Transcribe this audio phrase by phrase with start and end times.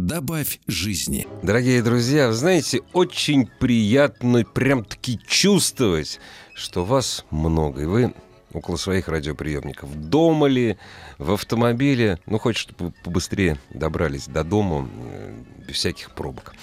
[0.00, 1.28] Добавь жизни.
[1.42, 6.20] Дорогие друзья, вы знаете, очень приятно прям-таки чувствовать,
[6.54, 8.14] что вас много, и вы
[8.54, 9.94] около своих радиоприемников.
[9.94, 10.78] Дома ли,
[11.18, 15.34] в автомобиле, ну, хоть чтобы вы побыстрее добрались до дома, э,
[15.68, 16.54] без всяких пробок.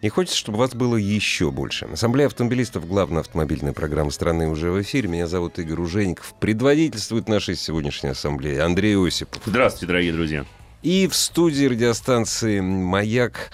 [0.00, 1.84] И хочется, чтобы вас было еще больше.
[1.84, 5.10] Ассамблея автомобилистов, главная автомобильная программа страны уже в эфире.
[5.10, 6.34] Меня зовут Игорь Ужеников.
[6.40, 9.42] Предводительствует нашей сегодняшней ассамблеи Андрей Осипов.
[9.44, 10.46] Здравствуйте, дорогие друзья.
[10.84, 13.52] И в студии радиостанции «Маяк»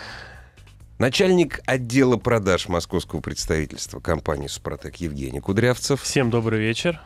[0.99, 6.03] начальник отдела продаж московского представительства компании «Супротек» Евгений Кудрявцев.
[6.03, 7.01] Всем добрый вечер.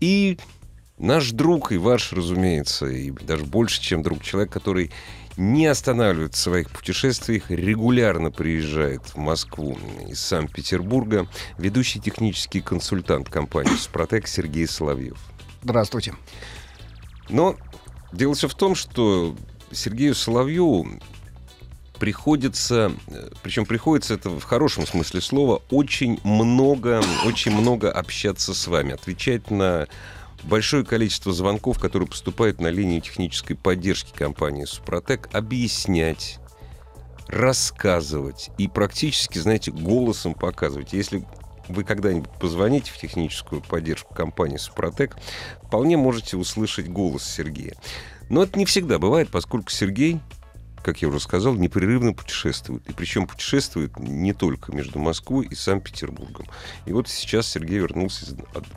[0.00, 0.36] И
[0.98, 4.90] наш друг, и ваш, разумеется, и даже больше, чем друг, человек, который
[5.36, 9.78] не останавливается в своих путешествиях, регулярно приезжает в Москву
[10.08, 15.18] из Санкт-Петербурга, ведущий технический консультант компании «Супротек» Сергей Соловьев.
[15.62, 16.14] Здравствуйте.
[17.28, 17.54] Но
[18.12, 19.36] дело все в том, что
[19.72, 20.86] Сергею Соловьеву
[21.98, 22.92] приходится,
[23.42, 29.50] причем приходится это в хорошем смысле слова, очень много, очень много общаться с вами, отвечать
[29.50, 29.86] на
[30.42, 36.40] большое количество звонков, которые поступают на линию технической поддержки компании «Супротек», объяснять,
[37.28, 40.92] рассказывать и практически, знаете, голосом показывать.
[40.92, 41.24] Если
[41.68, 45.16] вы когда-нибудь позвоните в техническую поддержку компании «Супротек»,
[45.62, 47.76] вполне можете услышать голос Сергея.
[48.28, 50.20] Но это не всегда бывает, поскольку Сергей,
[50.82, 52.88] как я уже сказал, непрерывно путешествует.
[52.88, 56.46] И причем путешествует не только между Москвой и Санкт-Петербургом.
[56.86, 58.34] И вот сейчас Сергей вернулся из,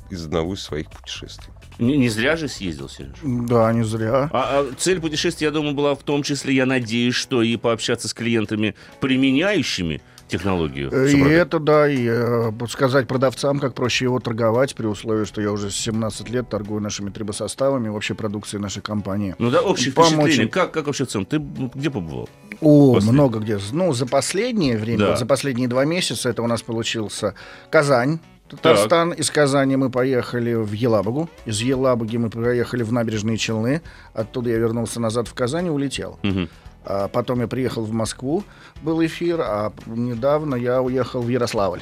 [0.10, 1.54] из одного из своих путешествий.
[1.80, 3.16] Не, не зря же съездил, Сереж?
[3.22, 4.30] Да, не зря.
[4.32, 8.08] А, а цель путешествия, я думаю, была в том числе, я надеюсь, что и пообщаться
[8.08, 10.88] с клиентами, применяющими технологию.
[10.90, 11.38] И Супротек.
[11.38, 15.70] это, да, и э, сказать продавцам, как проще его торговать, при условии, что я уже
[15.70, 19.36] с 17 лет торгую нашими трибосоставами, вообще продукцией нашей компании.
[19.38, 20.48] Ну да, общее впечатление.
[20.48, 21.26] Как, как вообще в целом?
[21.26, 22.28] Ты где побывал?
[22.62, 23.60] О, После- много где.
[23.72, 25.10] Ну, за последнее время, Да.
[25.12, 27.36] вот за последние два месяца, это у нас получился
[27.70, 28.20] Казань,
[28.50, 29.12] Татарстан.
[29.12, 31.30] Из Казани мы поехали в Елабугу.
[31.46, 33.82] Из Елабуги мы поехали в Набережные Челны.
[34.14, 36.20] Оттуда я вернулся назад в Казань и улетел.
[36.22, 36.48] Мгм.
[36.86, 38.44] А потом я приехал в Москву,
[38.82, 41.82] был эфир, а недавно я уехал в Ярославль.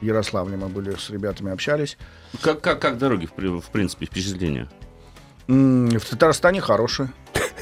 [0.00, 1.98] В Ярославле мы были с ребятами, общались.
[2.40, 4.68] Как, как, как дороги, в, при- в принципе, впечатления?
[5.48, 7.10] В Татарстане хорошие.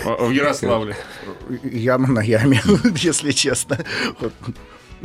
[0.04, 0.96] А, в Ярославле.
[1.62, 2.60] Яма на яме,
[2.96, 3.78] если честно.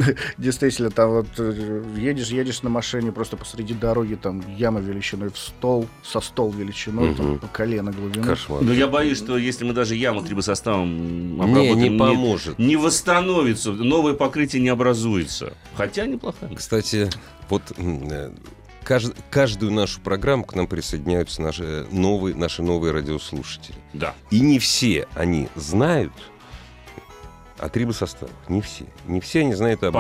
[0.38, 5.38] Действительно, там вот э, едешь, едешь на машине просто посреди дороги, там яма величиной в
[5.38, 7.40] стол, со стол величиной, там, Мгм.
[7.40, 8.26] по колено глубину.
[8.26, 8.62] Кошмар.
[8.62, 12.60] Но я боюсь, что если мы даже яму трибосоставом Не, обработаем, не поможет.
[12.60, 15.54] не восстановится, новое покрытие не образуется.
[15.76, 16.54] Хотя неплохая.
[16.56, 17.10] Кстати,
[17.50, 18.32] вот э,
[18.84, 23.76] кажд- каждую нашу программу к нам присоединяются наши новые, наши новые радиослушатели.
[23.94, 24.14] Да.
[24.30, 26.14] И не все они знают
[27.62, 28.34] о трибосоставах.
[28.50, 28.86] Не все.
[29.08, 29.96] Не все они знают об,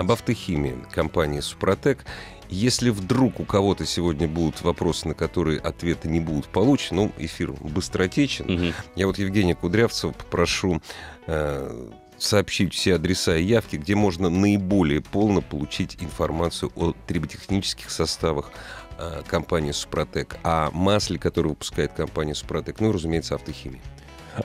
[0.00, 2.04] об автохимии компании «Супротек».
[2.50, 7.52] Если вдруг у кого-то сегодня будут вопросы, на которые ответы не будут получены, ну, эфир
[7.52, 8.74] быстротечен, Мгм.
[8.96, 10.82] я вот Евгения Кудрявцева попрошу
[11.26, 18.52] э, сообщить все адреса и явки, где можно наиболее полно получить информацию о триботехнических составах
[18.98, 23.80] э, компании «Супротек», о масле, которое выпускает компания «Супротек», ну и, разумеется, автохимии.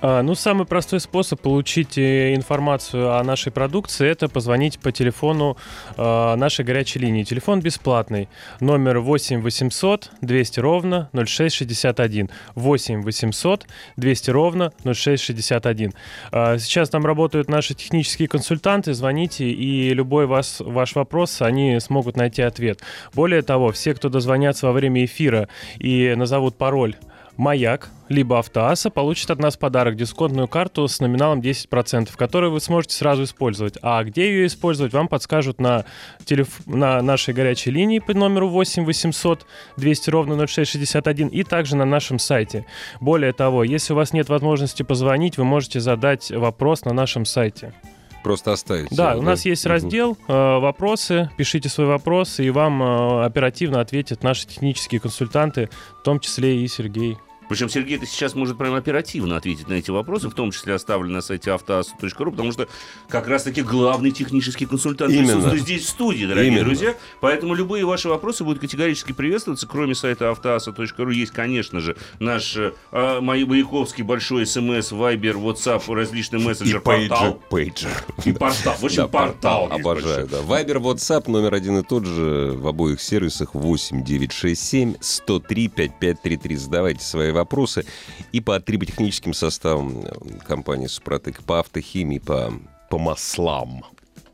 [0.01, 5.57] А, ну, самый простой способ получить э, информацию о нашей продукции это позвонить по телефону
[5.97, 7.23] э, нашей горячей линии.
[7.23, 8.29] Телефон бесплатный.
[8.59, 12.29] Номер 8 800 200 ровно 0661.
[12.55, 13.67] 8 800
[13.97, 15.94] 200 ровно 0661.
[16.31, 18.94] А, Сейчас там работают наши технические консультанты.
[18.94, 22.81] Звоните, и любой вас, ваш вопрос, они смогут найти ответ.
[23.13, 25.47] Более того, все, кто дозвонятся во время эфира
[25.80, 26.95] и назовут пароль
[27.39, 32.97] Маяк, либо Автоаса получит от нас подарок дисконтную карту с номиналом 10%, которую вы сможете
[32.97, 33.77] сразу использовать.
[33.81, 35.86] А где ее использовать, вам подскажут на,
[36.25, 36.59] телеф...
[36.65, 39.45] на нашей горячей линии по номеру 8 800
[39.77, 42.65] 200 ровно 0661 и также на нашем сайте.
[43.00, 47.74] Более того, если у вас нет возможности позвонить, вы можете задать вопрос на нашем сайте.
[48.21, 48.89] Просто оставить.
[48.92, 49.71] Да, у нас есть Мгм.
[49.71, 51.30] раздел э, «Вопросы».
[51.38, 55.69] Пишите свой вопрос, и вам э, оперативно ответят наши технические консультанты,
[56.01, 57.18] в том числе и Сергей.
[57.50, 61.16] Причем Сергей это сейчас может прям оперативно ответить на эти вопросы, в том числе оставлены
[61.16, 62.68] на сайте автоасу.ру, потому что
[63.10, 65.25] как раз-таки главный технический консультант Именно.
[65.28, 66.66] присутствует здесь в студии, дорогие Именно.
[66.66, 66.96] друзья.
[67.19, 69.68] Поэтому любые ваши вопросы будут категорически приветствоваться.
[69.68, 76.40] Кроме сайта автоаса.ру есть, конечно же, наш э, а, маяковский большой смс, вайбер, WhatsApp, различный
[76.40, 77.42] мессенджер, портал.
[77.50, 77.90] пейджер.
[78.25, 78.75] И портал.
[78.80, 79.72] В общем, Да, портал.
[79.72, 80.42] Обожаю, да.
[80.42, 86.56] Вайбер, WhatsApp, номер один и тот же в обоих сервисах 8 967 103 5533.
[86.56, 87.86] Задавайте свои вопросы
[88.31, 90.12] и по триботехническим составам э,
[90.47, 92.53] компании «Супротек», по автохимии, по,
[92.89, 93.83] по маслам.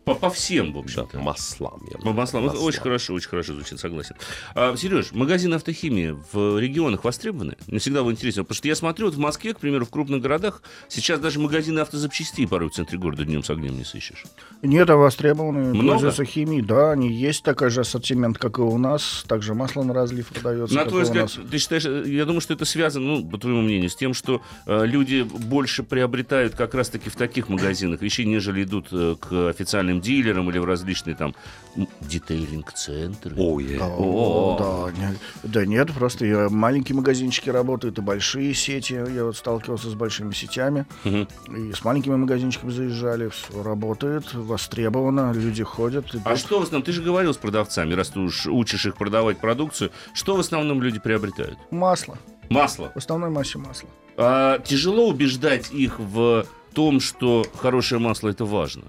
[0.06, 1.19] По, по всем, в Да, общем-то.
[1.19, 1.81] маслам.
[1.92, 2.46] я По маслам.
[2.46, 2.63] Маслам.
[2.63, 4.16] Очень хорошо, очень хорошо звучит, согласен.
[4.54, 7.56] А, Сереж, магазины автохимии в регионах востребованы?
[7.68, 10.22] Мне всегда было интересно, потому что я смотрю, вот в Москве, к примеру, в крупных
[10.22, 14.24] городах, сейчас даже магазины автозапчастей порой в центре города днем с огнем не сыщешь.
[14.62, 16.12] Нет, а востребованные Много?
[16.24, 16.62] химией.
[16.62, 19.25] Да, они есть такой же ассортимент, как и у нас.
[19.28, 20.75] Также масло на разлив продается.
[20.75, 21.40] На твой взгляд, нас.
[21.50, 24.42] ты считаешь, э, я думаю, что это связано, ну, по твоему мнению, с тем, что
[24.66, 29.95] э, люди больше приобретают как раз-таки в таких магазинах вещи, нежели идут э, к официальным
[30.02, 31.36] дилерам или в различные там
[32.02, 33.36] детейлинг-центры.
[33.38, 34.58] Ой, Да, э, О.
[34.60, 38.94] да, не- да нет, просто и маленькие магазинчики работают, и большие сети.
[38.94, 40.86] Я вот сталкивался с большими сетями.
[41.04, 41.28] Мгм.
[41.56, 43.30] И с маленькими магазинчиками заезжали.
[43.30, 46.08] Все работает, востребовано, люди ходят.
[46.10, 46.22] идут.
[46.26, 49.40] А что в основном, ты же говорил с продавцами, раз ты уж учишь их продавать
[49.40, 51.58] продукцию, что в основном люди приобретают?
[51.72, 52.18] Масло.
[52.50, 52.92] Масло.
[52.94, 53.90] В основной массе масло.
[54.18, 58.84] А тяжело убеждать их в том, что хорошее масло это важно.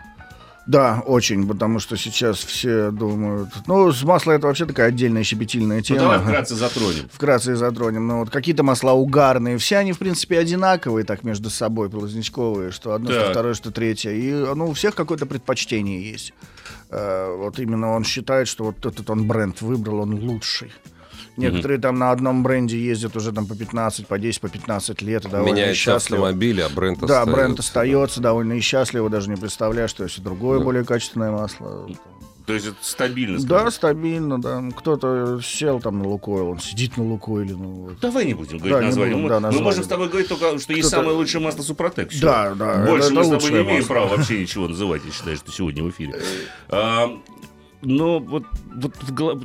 [0.66, 3.50] Да, очень, потому что сейчас все думают...
[3.68, 6.00] Ну, с масло это вообще такая отдельная щепетильная Ну, тема.
[6.00, 7.08] давай вкратце затронем.
[7.12, 8.06] Вкратце затронем.
[8.08, 12.94] Но вот какие-то масла угарные, все они, в принципе, одинаковые так между собой, полозничковые, что
[12.94, 13.20] одно, Так.
[13.20, 14.10] что второе, что третье.
[14.10, 16.34] И ну, у всех какое-то предпочтение есть.
[16.90, 20.72] Э, вот именно он считает, что вот этот он бренд выбрал, он лучший.
[21.36, 25.24] Некоторые там на одном бренде ездят уже там по 15, по 10, по 15 лет
[25.24, 26.22] и довольно Меняется счастливы.
[26.24, 27.32] автомобиль, а бренд Да, остается.
[27.32, 30.64] бренд остается довольно и счастливо, даже не представляешь, что если другое Да.
[30.64, 31.88] более качественное масло.
[32.46, 33.38] То есть это стабильно.
[33.40, 33.70] Да, скажем.
[33.72, 34.62] стабильно, да.
[34.76, 37.54] Кто-то сел там на Лукойл, он сидит на Лукойле.
[37.56, 37.98] Ну, вот.
[38.00, 39.14] Давай не будем говорить Да, не название.
[39.16, 39.94] будем, мы, да, мы название, можем с да.
[39.96, 42.08] тобой говорить только, что есть самое лучшее масло Супротек.
[42.20, 43.88] Да, да, Больше это мы с тобой не имеем масло.
[43.94, 46.22] права вообще ничего называть, я считаю, что сегодня в эфире.
[46.68, 47.10] А,
[47.82, 48.44] но вот,
[48.74, 49.36] вот у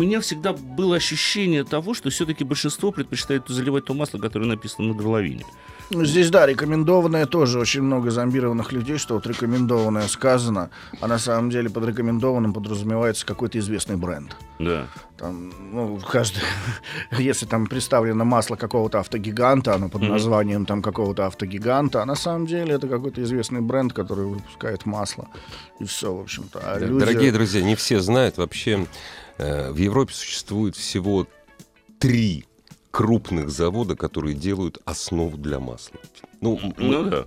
[0.00, 4.94] меня всегда было ощущение того, что все-таки большинство предпочитает заливать то масло, которое написано на
[4.94, 5.44] горловине.
[5.90, 10.70] Ну, Здесь, да, рекомендованное тоже очень много зомбированных людей, что вот рекомендованное сказано,
[11.00, 14.34] а на самом деле под рекомендованным подразумевается какой-то известный бренд.
[14.58, 14.86] Да.
[15.18, 16.42] Там, ну, каждый,
[17.18, 22.46] если там представлено масло какого-то автогиганта, оно под названием там какого-то автогиганта, а на самом
[22.46, 25.28] деле это какой-то известный бренд, который выпускает масло.
[25.80, 26.60] И все, в общем-то.
[26.62, 28.86] А Да, люди- Дорогие друзья, не все знают, вообще
[29.38, 31.26] э, в Европе существует всего
[31.98, 32.46] три
[32.94, 35.98] крупных завода, которые делают основу для масла.
[36.40, 37.24] Ну, Ну мы, да.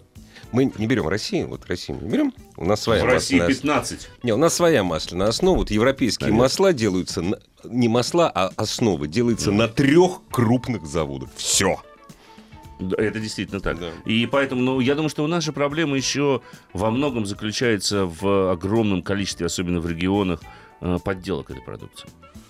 [0.53, 3.53] мы не берем Россию, вот Россию мы не берем, у нас своя В России масляная
[3.81, 4.09] 15.
[4.23, 5.57] Не, у нас своя масляная основа.
[5.57, 6.41] Вот европейские Конечно.
[6.41, 11.27] масла делаются на- не масла, а основы делаются на трех крупных заводах.
[11.35, 11.81] Все.
[12.79, 13.77] Да, Это действительно так.
[13.77, 13.89] Да.
[14.05, 16.39] И поэтому, ну, я думаю, что у нас же проблема еще
[16.71, 20.39] во многом заключается в огромном количестве, особенно в регионах,
[20.79, 22.07] э, подделок этой продукции.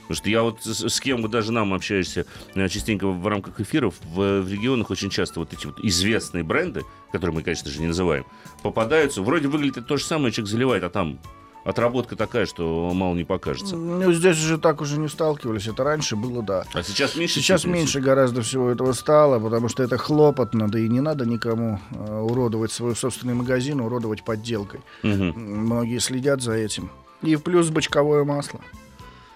[0.08, 2.26] Потому что я вот с, с кем даже нам общаешься
[2.56, 6.84] э, частенько в рамках эфиров, в, в регионах очень часто вот эти вот известные бренды,
[7.12, 8.26] которые мы, конечно же, не называем,
[8.64, 9.22] попадаются.
[9.22, 11.20] Вроде выглядит то же самое, человек заливает, а там
[11.66, 13.76] отработка такая, что мало не покажется.
[13.76, 15.68] Ну, здесь же так уже не сталкивались.
[15.68, 16.64] Это раньше было, да.
[16.74, 17.42] А сейчас меньше?
[17.42, 17.80] Сейчас степени?
[17.80, 22.20] меньше гораздо всего этого стало, потому что это хлопотно, да и не надо никому э,
[22.22, 24.80] уродовать свой собственный магазин, уродовать подделкой.
[25.04, 25.34] М,
[25.66, 26.90] Многие следят за этим.
[27.22, 28.62] И плюс бочковое масло.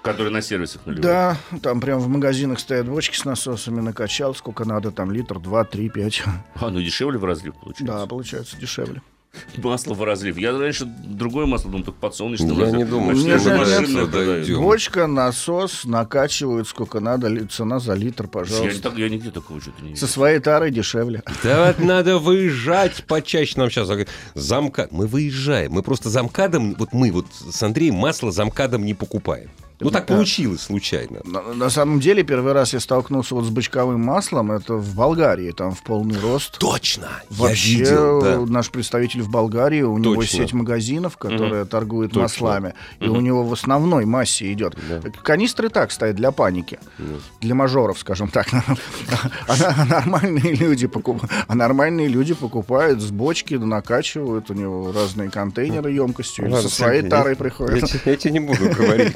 [0.03, 1.03] Которые на сервисах наливают.
[1.03, 5.63] Да, там прям в магазинах стоят бочки с насосами, накачал, сколько надо, там литр, два,
[5.63, 6.23] три, пять.
[6.55, 7.85] А, ну дешевле в разлив получается.
[7.85, 9.01] Да, получается дешевле.
[9.57, 10.37] Масло в разлив.
[10.37, 12.51] Я раньше другое масло думал, только подсолнечное.
[12.51, 12.77] Я разлив.
[12.79, 14.11] не думаю, Значит, что продают.
[14.11, 14.61] дойдем.
[14.61, 18.81] Бочка, насос, накачивают сколько надо, цена за литр, Я, пожалуйста.
[18.81, 20.07] так- я нигде такого что-то не Со видел.
[20.09, 21.23] своей тарой дешевле.
[21.43, 23.53] Да вот надо выезжать почаще.
[23.57, 23.87] Нам сейчас
[24.33, 24.89] замка...
[24.91, 25.71] Мы выезжаем.
[25.73, 26.75] Мы просто замкадом...
[26.77, 29.49] Вот мы вот с Андреем масло замкадом не покупаем.
[29.81, 31.19] Ну так получилось случайно.
[31.25, 35.51] На, на самом деле, первый раз я столкнулся вот с бочковым маслом, это в Болгарии,
[35.51, 36.57] там в полный рост.
[36.59, 37.09] Точно!
[37.29, 38.39] Вообще, я видел, да.
[38.51, 40.39] наш представитель в Болгарии, у него Точно.
[40.39, 42.21] сеть магазинов, которая торгует Точно.
[42.23, 44.75] маслами, и у него в основной массе идет.
[44.89, 45.01] Да.
[45.23, 47.05] Канистры так стоят для паники, Ну.
[47.41, 48.47] для мажоров, скажем так.
[49.47, 55.91] А нормальные люди покуп- а нормальные люди покупают с бочки, накачивают, у него разные контейнеры
[55.91, 57.89] емкостью, со своей тарой приходят.
[58.05, 59.13] я тебе не буду говорить,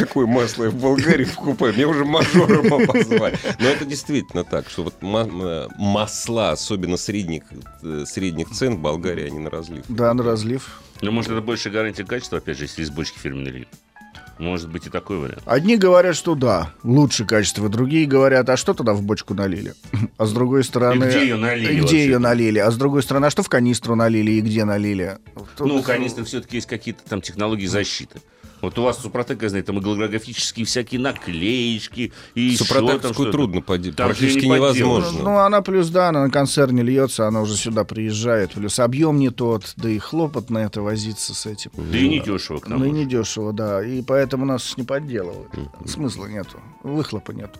[0.00, 1.74] какое масло я в Болгарии покупаю.
[1.74, 3.38] Мне уже мажором позвали.
[3.58, 7.42] Но это действительно так, что вот масла, особенно средних,
[7.82, 9.84] э, средних цен в Болгарии, они на разлив.
[9.88, 10.80] Да, на разлив.
[11.02, 13.68] Ну, может, это больше гарантия качества, опять же, если из бочки фирменной.
[14.38, 15.42] Может быть и такой вариант.
[15.44, 19.74] Одни говорят, что да, лучше качество, другие говорят, а что тогда в бочку налили?
[20.16, 21.04] А с другой стороны...
[21.04, 21.66] И где ее налили?
[21.66, 22.04] И где вообще?
[22.04, 22.58] ее налили?
[22.58, 25.18] А с другой стороны, а что в канистру налили и где налили?
[25.58, 28.20] Тут- Ну, у канистры все-таки есть какие-то там технологии защиты.
[28.60, 34.08] Вот у вас Супротек, я знаю, там и голографические всякие наклеечки, и Супротекскую трудно, Там
[34.08, 35.22] практически невозможно.
[35.22, 38.52] Ну, она плюс, да, она на концерне льется, она уже сюда приезжает.
[38.52, 41.70] Плюс объем не тот, да и хлопот на это возиться с этим.
[41.76, 42.80] Да и не дешево к нам.
[42.80, 43.84] Ну и не дешево, да.
[43.84, 45.50] И поэтому нас не подделывают.
[45.86, 46.60] Смысла нету.
[46.82, 47.58] Выхлопа нету.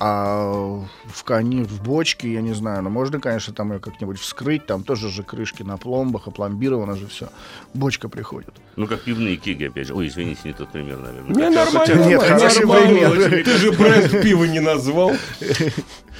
[0.00, 4.64] А в коне, в бочке, я не знаю, ну можно, конечно, там ее как-нибудь вскрыть,
[4.64, 7.30] там тоже же крышки на пломбах, опломбировано же все.
[7.74, 8.54] Бочка приходит.
[8.76, 9.94] Ну, как пивные кеги, опять же.
[9.94, 11.34] Ой, извините, не тот пример, наверное.
[11.34, 11.94] Не, нормально.
[11.94, 13.44] Нет, нормально, хороший пример.
[13.44, 15.12] Ты же бренд пива не назвал.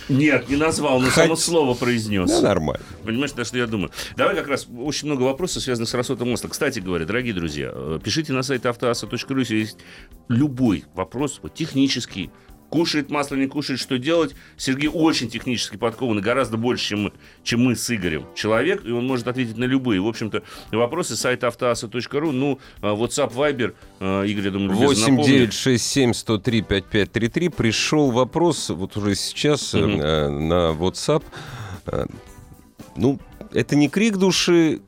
[0.09, 2.31] Нет, не назвал, но само слово произнес.
[2.31, 2.85] Да, нормально.
[3.05, 3.93] Понимаешь, на что я думаю?
[4.17, 6.49] Давай как раз очень много вопросов, связанных с расходом масла.
[6.49, 9.79] Кстати говоря, дорогие друзья, э, пишите на сайт автоаса.ру, если есть
[10.29, 12.31] любой вопрос, вот, технический,
[12.71, 14.35] кушает масло, не кушает, что делать.
[14.57, 18.27] Сергей очень технически подкованный, гораздо больше, чем мы, чем мы с Игорем.
[18.35, 21.17] Человек, и он может ответить на любые, в общем-то, вопросы.
[21.17, 25.27] Сайт автоаса.ру, ну, э, WhatsApp, Viber, э, Игорь, я думаю, любезно 8 напомнит.
[25.27, 31.23] 9 6 7 103 5533 пришел вопрос вот уже сейчас э, на WhatsApp.
[31.87, 32.07] Э,
[32.97, 33.19] ну,
[33.53, 34.81] это не крик души.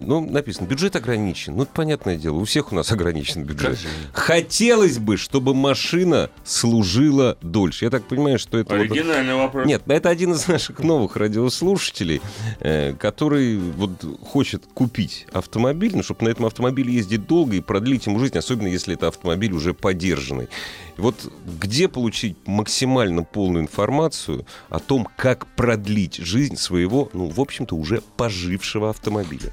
[0.00, 1.56] Ну, написано, бюджет ограничен.
[1.56, 3.78] Ну, это понятное дело, у всех у нас ограничен бюджет.
[3.78, 3.88] же?
[4.12, 7.84] Хотелось бы, чтобы машина служила дольше.
[7.84, 8.74] Я так понимаю, что это...
[8.74, 9.66] вот- Оригинальный вопрос.
[9.66, 12.20] Нет, это один из наших новых радиослушателей,
[12.60, 13.90] э, который вот
[14.22, 18.68] хочет купить автомобиль, ну, чтобы на этом автомобиле ездить долго и продлить ему жизнь, особенно
[18.68, 20.48] если это автомобиль уже подержанный.
[20.96, 27.74] Вот где получить максимально полную информацию о том, как продлить жизнь своего, ну, в общем-то,
[27.74, 29.52] уже пожившего автомобиля?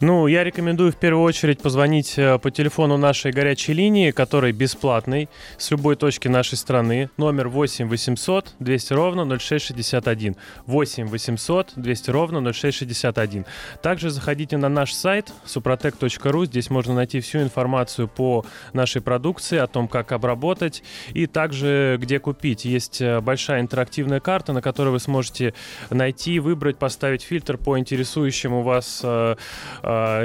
[0.00, 5.28] Ну, я рекомендую в первую очередь позвонить э, по телефону нашей горячей линии, который бесплатный,
[5.56, 7.08] с любой точки нашей страны.
[7.16, 10.36] Номер 8 800 200 ровно 0661.
[10.66, 13.46] 8 800 200 ровно 0661.
[13.82, 16.44] Также заходите на наш сайт suprotec.ru.
[16.44, 20.82] Здесь можно найти всю информацию по нашей продукции, о том, как обработать
[21.14, 22.66] и также где купить.
[22.66, 25.54] Есть э, большая интерактивная карта, на которой вы сможете
[25.88, 29.36] найти, выбрать, поставить фильтр по интересующему вас э,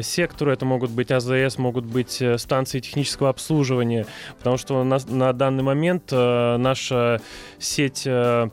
[0.02, 0.52] сектору.
[0.52, 4.06] Это могут быть АЗС, могут быть э, станции технического обслуживания,
[4.38, 7.22] потому что на, на данный момент э, наша
[7.60, 8.50] сеть э,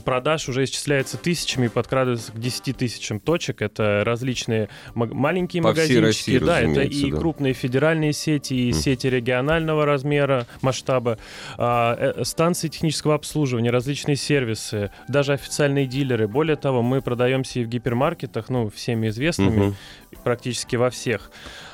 [0.00, 3.62] продаж уже исчисляется тысячами и подкрадывается к 10 тысячам точек.
[3.62, 7.18] Это различные ма- маленькие По магазинчики, России, да, это и да.
[7.18, 8.78] крупные федеральные сети, и Мгм.
[8.80, 11.18] сети регионального размера, масштаба,
[11.56, 16.28] а, э, станции технического обслуживания, различные сервисы, даже официальные дилеры.
[16.28, 19.76] Более того, мы продаемся и в гипермаркетах, ну, всеми известными, Мгм.
[20.24, 21.30] практически во всех.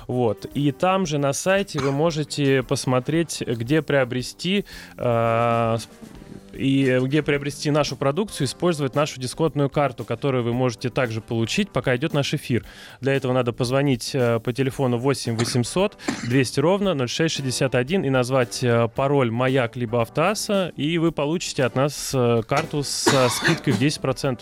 [0.06, 0.44] Вот.
[0.54, 4.64] И там же на сайте вы можете посмотреть, где приобрести
[5.78, 5.88] с-
[6.56, 11.96] и где приобрести нашу продукцию, использовать нашу дисконтную карту, которую вы можете также получить, пока
[11.96, 12.64] идет наш эфир.
[13.00, 18.88] Для этого надо позвонить э, по телефону 8 800 200 ровно 0661 и назвать э,
[18.94, 24.40] пароль «Маяк» либо «Автоаса», и вы получите от нас э, карту со скидкой в 10%.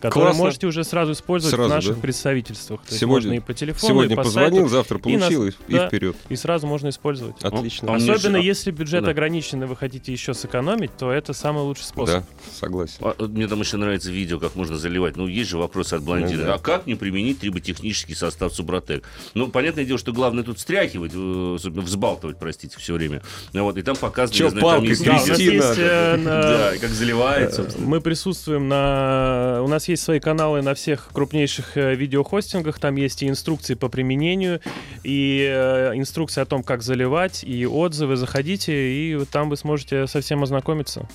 [0.00, 0.44] Которую Классно.
[0.44, 2.00] можете уже сразу использовать Сразу, в наших да?
[2.00, 2.80] представительствах.
[2.80, 5.22] То есть Сегодня- можно и по телефону, Сегодня и по позвонил, сайту, завтра и нас-
[5.28, 5.88] получил, и, и да.
[5.88, 6.16] вперед.
[6.30, 7.36] и сразу можно использовать.
[7.42, 7.92] Отлично.
[7.92, 9.10] А мне Особенно же- если бюджет да.
[9.10, 12.20] ограничен, и вы хотите еще сэкономить, то это самый лучший способ.
[12.20, 12.24] Да,
[12.58, 12.96] согласен.
[13.00, 15.16] А, э, Мне там еще нравится видео, как можно заливать.
[15.16, 16.40] Ну, есть же вопросы от блондина.
[16.40, 16.54] Ну да.
[16.54, 19.04] А как не применить триботехнический состав Супротек?
[19.34, 23.22] Ну, понятное дело, что главное тут стряхивать, э, особенно взбалтывать, простите, все время.
[23.52, 24.34] Ну, вот, и там показано...
[24.36, 27.86] Чё я знаю, там палкой есть Да, есть, э, на- Да, и как заливает, собственно.
[27.86, 29.60] Мы присутствуем на...
[29.62, 32.78] У нас есть свои каналы на всех крупнейших э, видеохостингах.
[32.78, 34.60] Там есть и инструкции по применению,
[35.04, 38.16] и э, инструкции о том, как заливать, и отзывы.
[38.16, 41.08] Заходите, и там вы сможете совсем ознакомиться.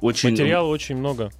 [0.00, 1.30] Очень Материала очень много.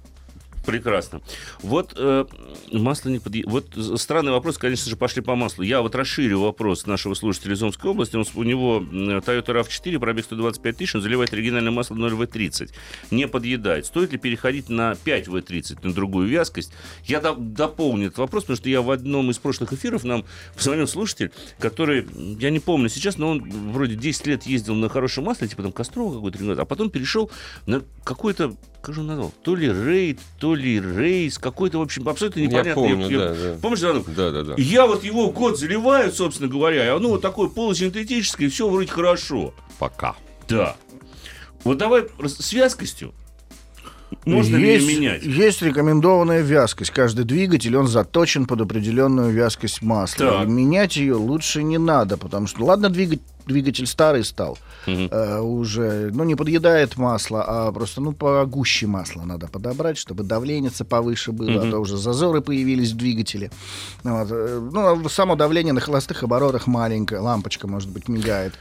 [0.65, 1.21] Прекрасно.
[1.61, 2.25] Вот э,
[2.71, 3.41] масло не подъ...
[3.45, 3.67] Вот
[3.99, 5.63] странный вопрос, конечно же, пошли по маслу.
[5.63, 8.15] Я вот расширю вопрос нашего слушателя из Омской области.
[8.15, 12.71] Он, у него м, Toyota RAV4, пробег 125 тысяч, он заливает оригинальное масло 0В30.
[13.11, 13.85] Не подъедает.
[13.85, 16.71] Стоит ли переходить на 5В30, на другую вязкость?
[17.05, 20.25] Я до- дополню этот вопрос, потому что я в одном из прошлых эфиров нам
[20.55, 22.05] позвонил слушатель, который,
[22.39, 25.71] я не помню сейчас, но он вроде 10 лет ездил на хорошем масле, типа там
[25.71, 27.31] Кострова какой-то, а потом перешел
[27.65, 29.33] на какое-то как же он назвал?
[29.43, 32.69] То ли рейд, то ли рейс, какой-то, в общем, абсолютно непонятный.
[32.69, 33.57] Я помню, да, да.
[33.61, 33.79] Помнишь?
[33.81, 34.53] Да, да, да.
[34.55, 38.69] И Я вот его год заливаю, собственно говоря, и оно вот такое полусинтетическое, и все
[38.69, 39.53] вроде хорошо.
[39.79, 40.15] Пока.
[40.47, 40.75] Да.
[41.63, 43.13] Вот давай с вязкостью.
[44.25, 45.23] Можно ли есть, ее менять?
[45.23, 46.91] Есть рекомендованная вязкость.
[46.91, 50.31] Каждый двигатель, он заточен под определенную вязкость масла.
[50.31, 50.47] Так.
[50.47, 55.09] И менять ее лучше не надо, потому что, ладно, двигатель, двигатель старый стал, Мгм.
[55.11, 60.71] э, уже, ну, не подъедает масло, а просто, ну, погуще масло надо подобрать, чтобы давление
[60.87, 61.71] повыше было, а Мгм.
[61.71, 63.51] то уже зазоры появились в двигателе.
[64.03, 68.53] Вот, э, ну, а само давление на холостых оборотах маленькое, лампочка, может быть, мигает.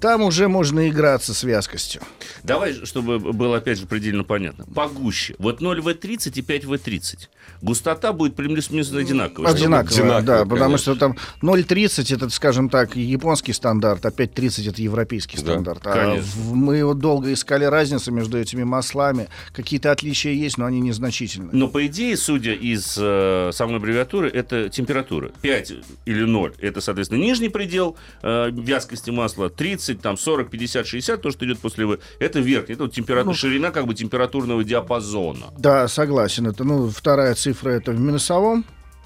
[0.00, 2.02] Там уже можно играться с вязкостью.
[2.42, 4.66] Давай, чтобы было опять же предельно понятно.
[4.74, 5.34] Погуще.
[5.38, 7.28] Вот 0В30 и 5В30.
[7.62, 9.50] Густота будет плюс-минус одинаковая.
[9.50, 10.78] Одинаково, Одинаково, да, потому конечно.
[10.94, 15.86] что там 0,30 это, скажем так, японский стандарт, а 5,30 это европейский Да, стандарт.
[15.86, 16.22] А конечно.
[16.30, 19.28] в- мы вот долго искали разницу между этими маслами.
[19.54, 21.48] Какие-то отличия есть, но они незначительны.
[21.52, 25.30] Но по идее, судя из э, самой аббревиатуры, это температура.
[25.40, 25.72] 5
[26.04, 29.48] или 0 это, соответственно, нижний предел э, вязкости масла.
[29.48, 32.74] 30, там 40, 50, 60, то, что идет после В, это верхний.
[32.74, 35.46] Это вот температура, Ну, ширина как бы температурного диапазона.
[35.58, 36.46] Да, согласен.
[36.46, 38.64] Это, ну, вторая цифра это в минусовом.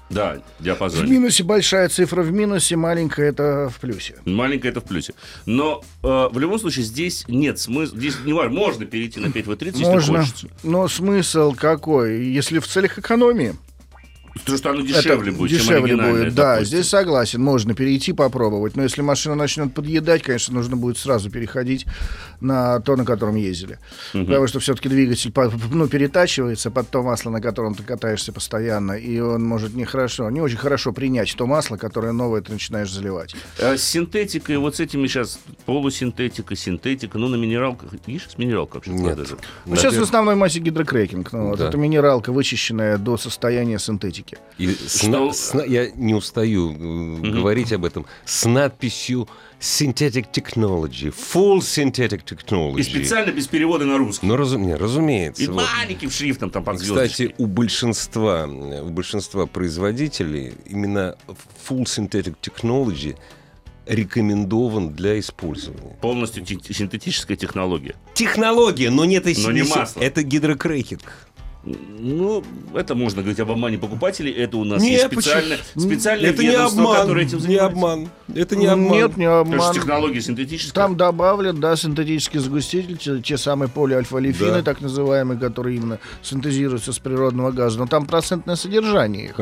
[0.09, 1.09] Да, В диапазон.
[1.09, 4.15] минусе большая цифра в минусе, маленькая это в плюсе.
[4.25, 5.13] Маленькое это в плюсе.
[5.45, 7.97] Но э, в любом случае здесь нет смысла.
[7.97, 10.19] Здесь не важно, можно перейти на 5В30, если Можно.
[10.19, 10.47] хочется.
[10.63, 12.25] Но смысл какой?
[12.25, 13.55] Если в целях экономии,
[14.33, 16.77] Потому что оно дешевле Это будет, чем дешевле оригинальное, будет, да, допустим.
[16.77, 21.85] здесь согласен, можно перейти попробовать, но если машина начнет подъедать, конечно, нужно будет сразу переходить
[22.39, 23.77] на то, на котором ездили,
[24.13, 25.33] потому что все-таки двигатель
[25.71, 30.41] ну, перетачивается под то масло, на котором ты катаешься постоянно, и он может нехорошо, не
[30.41, 33.35] очень хорошо принять то масло, которое новое ты начинаешь заливать.
[33.59, 38.75] А с синтетикой, вот с этими сейчас полусинтетика, синтетика, ну на минералках, видишь, с минералкой
[38.75, 39.17] вообще Нет.
[39.17, 39.37] даже.
[39.65, 41.67] Ну, сейчас в основной массе гидрокрекинг, ну, вот Да.
[41.67, 44.20] это минералка, вычищенная до состояния синтетики.
[44.57, 48.05] И с Что- с на- я не устаю э, говорить об этом.
[48.25, 49.27] С надписью
[49.59, 51.13] Synthetic Technology.
[51.33, 52.79] Full Synthetic Technology.
[52.79, 54.25] И специально без перевода на русский.
[54.25, 55.51] Ну, разум- не, И разумеется.
[55.51, 55.63] вот.
[55.77, 56.87] маленьким шрифтом там под Кстати,
[57.17, 57.35] звездочкой.
[57.37, 61.15] у большинства, у большинства производителей именно
[61.67, 63.15] Full Synthetic Technology
[63.85, 65.95] рекомендован для использования.
[66.01, 67.95] Полностью ти- синтетическая технология.
[68.13, 69.99] Технология, но нет и Но не не- масло.
[70.01, 71.01] Это гидрокрекинг.
[71.63, 72.43] Ну,
[72.73, 74.31] это можно говорить об обмане покупателей.
[74.31, 76.95] Это у нас Нет, есть специально, специальное это не обман.
[77.01, 77.65] которое этим Не занимается.
[77.67, 78.09] обман.
[78.33, 78.91] Это не обман.
[78.91, 79.75] Нет, не Потому что обман.
[79.75, 80.73] технология синтетическая.
[80.73, 84.61] Там добавлен, да, синтетический сгуститель, те, те самые полиальфа-олефины, Да.
[84.63, 87.77] так называемые, которые именно синтезируются с природного газа.
[87.77, 89.39] Но там процентное содержание их.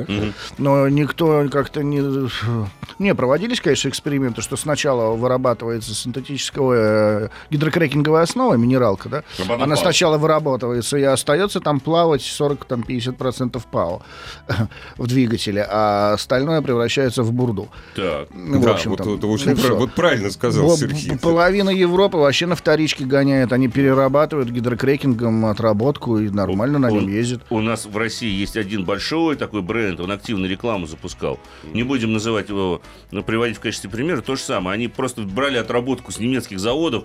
[0.57, 1.99] Но никто как-то не...
[2.99, 9.23] Не, проводились, конечно, эксперименты, что сначала вырабатывается синтетическая э, гидрокрекинговая основа, минералка, да?
[9.47, 14.01] Она сначала вырабатывается и остается там плавать 40-50% ПАО
[14.97, 17.69] в двигателе, а остальное превращается в бурду.
[17.95, 18.27] Так.
[18.33, 21.17] Ну, в Да, общем, вот, это очень ну прав- вот правильно сказал Во- Сергей.
[21.17, 23.53] Половина Европы вообще на вторичке гоняет.
[23.53, 27.41] Они перерабатывают гидрокрекингом отработку и нормально на Он- нем ездят.
[27.49, 31.39] У нас в России есть один большой такой бренд, он активно рекламу запускал.
[31.73, 34.21] Не будем называть его, но приводить в качестве примера.
[34.21, 34.75] То же самое.
[34.75, 37.03] Они просто брали отработку с немецких заводов,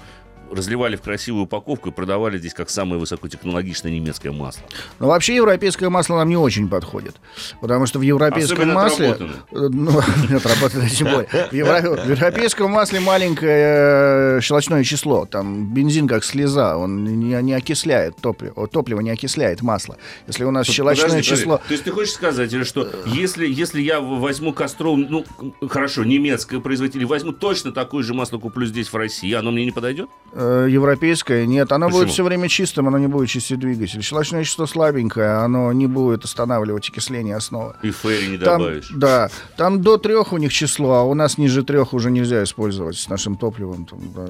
[0.53, 4.63] разливали в красивую упаковку и продавали здесь как самое высокотехнологичное немецкое масло.
[4.99, 7.17] Но вообще европейское масло нам не очень подходит.
[7.61, 9.17] Потому что в европейском Особенно масле...
[9.53, 9.99] э, Ну,
[10.37, 11.29] отработанное тем более.
[11.51, 15.27] В, евро- в европейском масле маленькое э, щелочное число.
[15.27, 16.77] Там бензин как слеза.
[16.77, 18.67] Он не, не окисляет топливо.
[18.69, 19.97] Топливо не окисляет масло.
[20.27, 21.43] Если у нас щелочное Подожди, подожди.
[21.43, 21.57] число...
[21.59, 25.25] То есть ты хочешь сказать, что если, если я возьму Костров, ну,
[25.69, 29.71] хорошо, немецкое производитель, возьму точно такое же масло, куплю здесь в России, оно мне не
[29.73, 30.09] подойдет?
[30.37, 32.03] Э, европейское, нет, оно Почему?
[32.03, 34.03] будет все время чистым, оно не будет чистить двигатель.
[34.03, 37.75] Щелочное число слабенькое, оно не будет останавливать окисление основы.
[37.83, 38.91] И ферри не Там, добавишь.
[38.93, 42.97] да, там до трех у них число, а у нас ниже трех уже нельзя использовать
[42.97, 43.85] с нашим топливом.
[43.87, 44.27] там, да.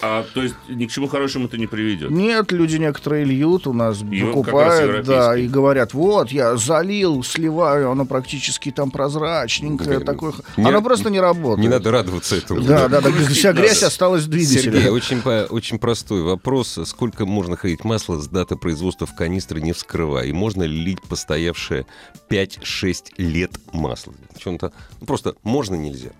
[0.00, 2.10] А, то есть ни к чему хорошему это не приведет.
[2.10, 7.90] Нет, люди некоторые льют, у нас И покупают, да, и говорят, вот, я залил, сливаю,
[7.90, 10.32] оно практически там прозрачненькое, Да, такое.
[10.56, 11.58] не- оно просто не работает.
[11.58, 12.62] Не надо радоваться этому.
[12.62, 14.72] Да, да, да, вся грязь осталась в двигателе.
[14.72, 16.78] Сергей, очень, по- очень простой вопрос.
[16.84, 20.26] Сколько можно хранить масло с даты производства в канистре, не вскрывая?
[20.26, 21.86] И можно ли лить постоявшее
[22.28, 24.14] 5-6 лет масло?
[24.38, 24.72] Чем-то...
[25.00, 26.10] ну, просто можно, нельзя.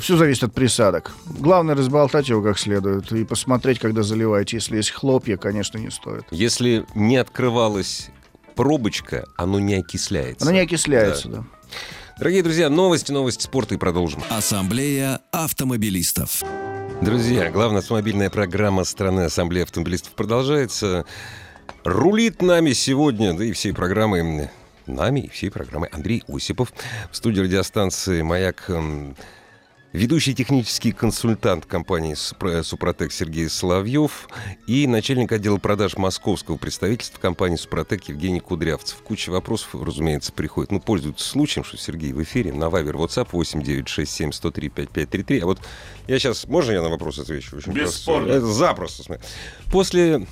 [0.00, 1.12] Все зависит от присадок.
[1.38, 4.56] Главное разболтать его как следует и посмотреть, когда заливаете.
[4.56, 6.24] Если есть хлопья, конечно, не стоит.
[6.30, 8.08] Если не открывалась
[8.54, 10.46] пробочка, оно не окисляется.
[10.46, 11.44] Оно не окисляется, да.
[12.18, 14.22] Дорогие друзья, новости, новости спорта и продолжим.
[14.30, 16.42] Ассамблея автомобилистов.
[17.02, 21.04] Друзья, главная автомобильная программа страны Ассамблеи автомобилистов продолжается.
[21.84, 24.50] Рулит нами сегодня, да и всей программой
[24.86, 26.72] нами и всей программой Андрей Осипов.
[27.12, 28.70] В студии радиостанции «Маяк»
[29.96, 34.28] ведущий технический консультант компании «Супра- «Супротек» Сергей Соловьев
[34.66, 38.98] и начальник отдела продаж московского представительства компании «Супротек» Евгений Кудрявцев.
[38.98, 40.70] Куча вопросов, разумеется, приходит.
[40.70, 42.52] Ну, пользуются случаем, что Сергей в эфире.
[42.52, 45.40] На Вайбер, WhatsApp 8967 103 5533.
[45.40, 45.60] А вот
[46.06, 46.46] я сейчас...
[46.46, 47.56] Можно я на вопрос отвечу?
[47.56, 48.26] Очень Бесспорно.
[48.26, 48.38] просто.
[48.38, 49.20] Это запросто.
[49.72, 50.26] После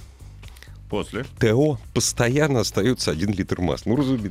[0.91, 1.25] После.
[1.41, 3.91] ТО постоянно остается один литр масла.
[3.91, 4.31] Ну, разумеется,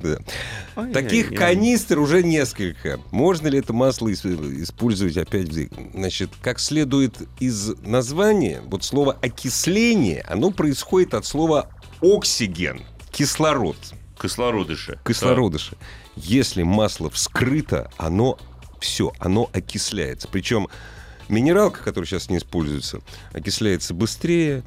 [0.75, 0.81] да.
[0.81, 0.93] Ай-яй-яй.
[1.03, 2.99] Таких канистр уже несколько.
[3.11, 5.49] Можно ли это масло ис- использовать опять?
[5.93, 11.69] Значит, как следует из названия, вот слово окисление, оно происходит от слова
[12.01, 13.77] оксиген, кислород,
[14.21, 14.99] Кислородыше.
[15.05, 15.75] кислородыши.
[16.15, 18.37] Если масло вскрыто, оно
[18.79, 20.27] все, оно окисляется.
[20.31, 20.67] Причем
[21.27, 23.01] минералка, которая сейчас не используется,
[23.33, 24.63] окисляется быстрее.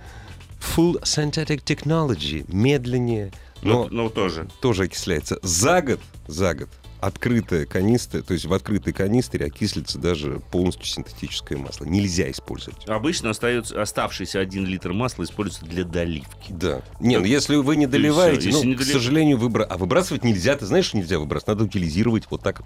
[0.61, 4.49] Full synthetic technology, медленнее, Ну, но ну, тоже.
[4.61, 5.39] тоже окисляется.
[5.43, 6.69] За год, за год
[7.01, 11.85] открытая канистра, то есть в открытой канистре окислится даже полностью синтетическое масло.
[11.85, 12.89] Нельзя использовать.
[12.89, 16.51] Обычно остается, оставшийся один литр масла используется для доливки.
[16.53, 16.83] Да.
[16.99, 19.65] Не, ну если вы не доливаете, ну, не к долив- сожалению, выбра...
[19.65, 20.57] а выбрасывать нельзя.
[20.57, 21.49] Ты знаешь, что нельзя выбрасывать?
[21.49, 22.63] Надо утилизировать вот так.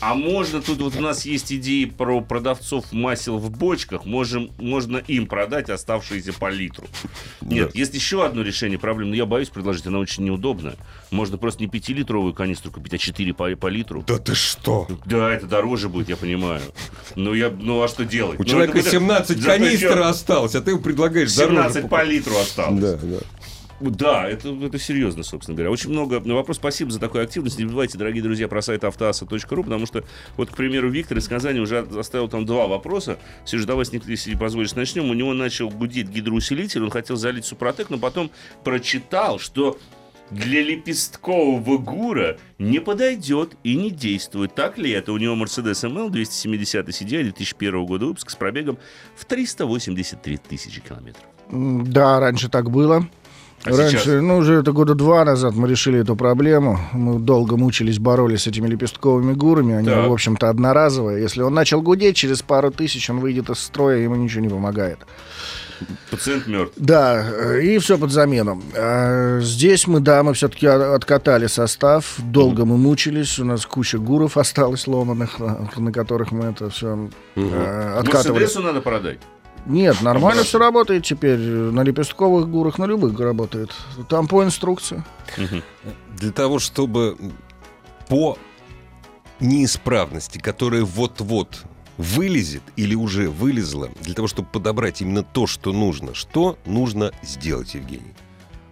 [0.00, 4.96] А можно, тут вот у нас есть идеи про продавцов масел в бочках, можем, можно
[4.96, 6.86] им продать оставшиеся по литру.
[7.42, 10.76] Нет, есть еще одно решение проблемы, но я боюсь предложить, она очень неудобная.
[11.10, 14.02] Можно просто не 5-литровую канистру купить, а 4 по, по литру.
[14.06, 14.88] Да ты что?
[15.04, 16.62] Да, это дороже будет, я понимаю.
[17.14, 18.40] Но я, ну а что делать?
[18.40, 21.56] У Ну, человека это будет- 17 Зато канистр еще осталось, а ты ему предлагаешь дороже
[21.56, 22.80] 17 по литру осталось.
[22.80, 23.18] Да, да.
[23.80, 25.70] Да, это, это серьезно, собственно говоря.
[25.70, 26.58] Очень много ну, вопрос.
[26.58, 27.58] Спасибо за такую активность.
[27.58, 30.04] Не забывайте, дорогие друзья, про сайт автоаса.ру, потому что,
[30.36, 33.18] вот, к примеру, Виктор из Казани уже оставил там два вопроса.
[33.46, 35.08] Сереж, давай, с них, если позволишь, начнем.
[35.10, 38.30] У него начал гудеть гидроусилитель, он хотел залить супротек, но потом
[38.64, 39.78] прочитал, что
[40.30, 44.54] для лепесткового гура не подойдет и не действует.
[44.54, 45.12] Так ли это?
[45.12, 48.78] У него Mercedes ML 270 CDI 2001 года выпуска с пробегом
[49.16, 51.24] в 383 тысячи километров.
[51.50, 53.08] Да, раньше так было.
[53.64, 54.22] А Раньше, сейчас?
[54.22, 56.78] ну, уже это года два назад мы решили эту проблему.
[56.92, 59.74] Мы долго мучились, боролись с этими лепестковыми гурами.
[59.74, 60.08] Они, Так.
[60.08, 61.20] в общем-то, одноразовые.
[61.20, 65.00] Если он начал гудеть, через пару тысяч он выйдет из строя, ему ничего не помогает.
[66.10, 66.74] Пациент мертв.
[66.76, 68.62] Да, э, и все под замену.
[68.76, 72.16] А Здесь мы, да, мы все-таки откатали состав.
[72.18, 73.38] Долго мы мучились.
[73.38, 77.08] У нас куча гуров осталось ломаных, на, которых мы это все
[77.96, 78.40] откатывали.
[78.40, 79.20] Мерседесу надо продать.
[79.66, 81.38] Нет, нормально все работает теперь.
[81.38, 83.70] На лепестковых гурах, на любых работает.
[84.08, 85.04] Там по инструкции.
[86.16, 87.16] Для того, чтобы
[88.08, 88.36] по
[89.38, 91.64] неисправности, которая вот-вот
[91.96, 97.74] вылезет или уже вылезла, для того, чтобы подобрать именно то, что нужно, что нужно сделать,
[97.74, 98.14] Евгений?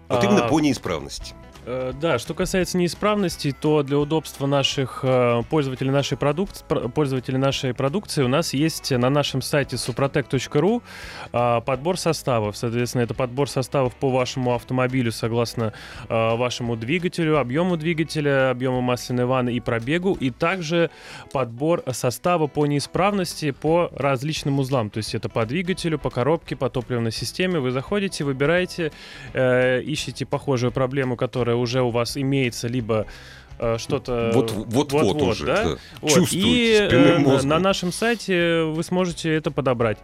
[0.09, 1.35] Вот А, именно по неисправности.
[1.69, 7.37] Э, Да, что касается неисправностей, то для удобства наших э, пользователей нашей, продук- пр- пользователей
[7.37, 10.83] нашей продукции у нас есть на нашем сайте suprotec.ru
[11.33, 12.57] а, подбор составов.
[12.57, 15.75] Соответственно, это подбор составов по вашему автомобилю согласно
[16.09, 20.91] э, вашему двигателю, объему двигателя, объему масляной ванны и пробегу, и также
[21.33, 24.89] подбор состава по неисправности по различным узлам.
[24.89, 27.59] То есть это по двигателю, по коробке, по топливной системе.
[27.61, 28.91] Вы заходите, выбираете,
[29.35, 33.07] э, ищете похожую проблему, которая уже у вас имеется, либо
[33.59, 35.77] э, что-то Вот- вот-вот уже, да.
[36.01, 36.13] Вот.
[36.15, 39.99] Чувствуете И э, на нашем сайте вы сможете это подобрать.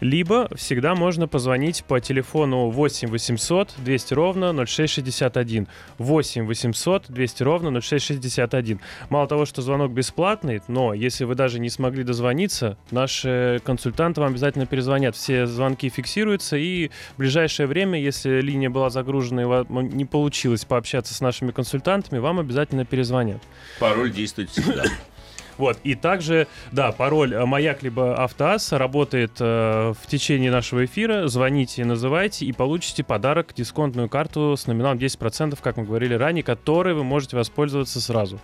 [0.00, 5.66] Либо всегда можно позвонить по телефону 8 800 200 ровно 0661.
[5.98, 8.80] 8 800 200 ровно 0661.
[9.10, 14.30] Мало того, что звонок бесплатный, но если вы даже не смогли дозвониться, наши консультанты вам
[14.30, 15.16] обязательно перезвонят.
[15.16, 20.64] Все звонки фиксируются, и в ближайшее время, если линия была загружена и вам не получилось
[20.64, 23.42] пообщаться с нашими консультантами, вам обязательно перезвонят.
[23.80, 24.84] Пароль действует всегда.
[25.58, 31.26] Вот, и также, да, пароль э, «Маяк» либо «Автоаз» работает э, в течение нашего эфира.
[31.28, 36.94] Звоните, называйте и получите подарок, дисконтную карту с номиналом 10%, как мы говорили ранее, которой
[36.94, 38.40] вы можете воспользоваться сразу.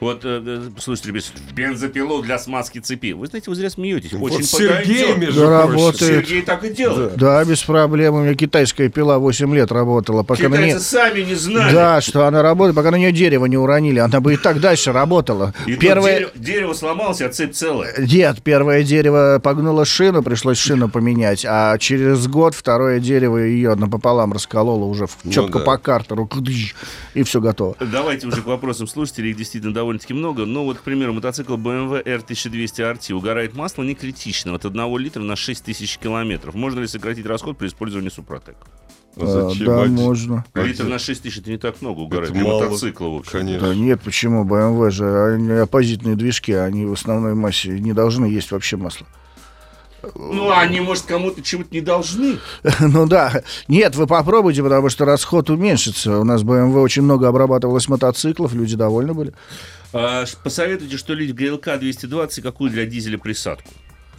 [0.00, 3.12] Вот, э, слушайте, ребят, бензопилу для смазки цепи.
[3.12, 4.12] Вы знаете, вы зря смеетесь.
[4.12, 5.18] Вот Очень Сергей, подойдет.
[5.18, 5.70] между Да, прочим.
[5.76, 6.26] работает.
[6.26, 7.16] Сергей так и делает.
[7.16, 8.14] Да, без проблем.
[8.14, 10.22] У меня китайская пила 8 лет работала.
[10.22, 10.80] Пока на Китайцы ней...
[10.80, 11.72] сами не знали.
[11.72, 13.98] Да, что она работает, пока на нее дерево не уронили.
[13.98, 15.52] Она бы и так дальше работала.
[15.66, 16.14] И Первое...
[16.18, 17.94] дерево, дерево сломалось, а цепь целая.
[17.98, 24.32] Нет, первое дерево погнуло шину, пришлось шину поменять, а через год второе дерево ее напополам
[24.32, 25.64] раскололо уже Ну четко да.
[25.64, 26.28] по картеру,
[27.14, 27.76] и все готово.
[27.80, 30.46] Давайте уже к вопросам слушателей, их действительно довольно-таки много.
[30.46, 35.22] Но вот, к примеру, мотоцикл BMW R1200 RT угорает масло не критично, от 1 литра
[35.22, 36.54] на 6000 километров.
[36.54, 38.56] Можно ли сократить расход при использовании Супротек?
[39.20, 39.94] А, Зачем да, один?
[39.94, 40.44] можно.
[40.54, 42.30] Литр на 6 тысяч это не так много угорать.
[42.30, 43.32] Это Для мало, мотоцикла, в общем.
[43.32, 43.68] Конечно.
[43.68, 44.44] Да нет, почему?
[44.44, 49.06] BMW же, они оппозитные движки, они в основной массе не должны есть вообще масло.
[50.14, 52.38] Ну, они, может, кому-то чего-то не должны.
[52.80, 53.42] Ну да.
[53.66, 56.18] Нет, вы попробуйте, потому что расход уменьшится.
[56.18, 59.32] У нас BMW очень много обрабатывалось мотоциклов, люди довольны были.
[59.92, 63.70] А, посоветуйте, что лить в ГЛК 220, какую для дизеля присадку?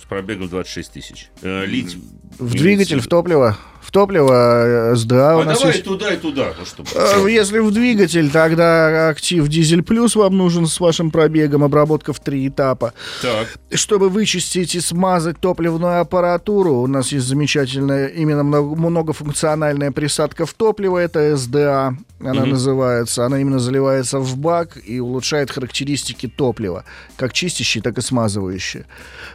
[0.02, 1.30] С пробегом 26 тысяч.
[1.42, 1.98] Э, лить...
[2.40, 3.58] В двигатель, в топливо.
[3.82, 5.84] В топливо э, СДА у А нас давай есть.
[5.86, 6.54] и туда, и туда.
[6.60, 6.90] Ну, чтобы...
[6.94, 12.20] Э, Если в двигатель, тогда актив дизель плюс вам нужен с вашим пробегом, обработка в
[12.20, 12.94] три этапа.
[13.24, 13.48] Так.
[13.74, 20.54] Чтобы вычистить и смазать топливную аппаратуру, у нас есть замечательная именно много- многофункциональная присадка в
[20.54, 22.50] топливо, это СДА, она Мгм.
[22.52, 23.26] называется.
[23.26, 26.84] Она именно заливается в бак и улучшает характеристики топлива,
[27.16, 28.86] как чистящие, так и смазывающие.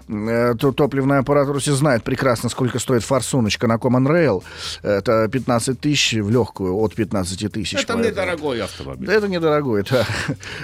[0.08, 4.42] Э, То топливная аппаратура все знают прекрасно, сколько стоит форсуночка на Common Rail.
[4.83, 7.74] Это 15 тысяч в легкую, от 15 тысяч.
[7.74, 9.11] Это поэтому- недорогой автомобиль.
[9.11, 10.07] это недорогой, да.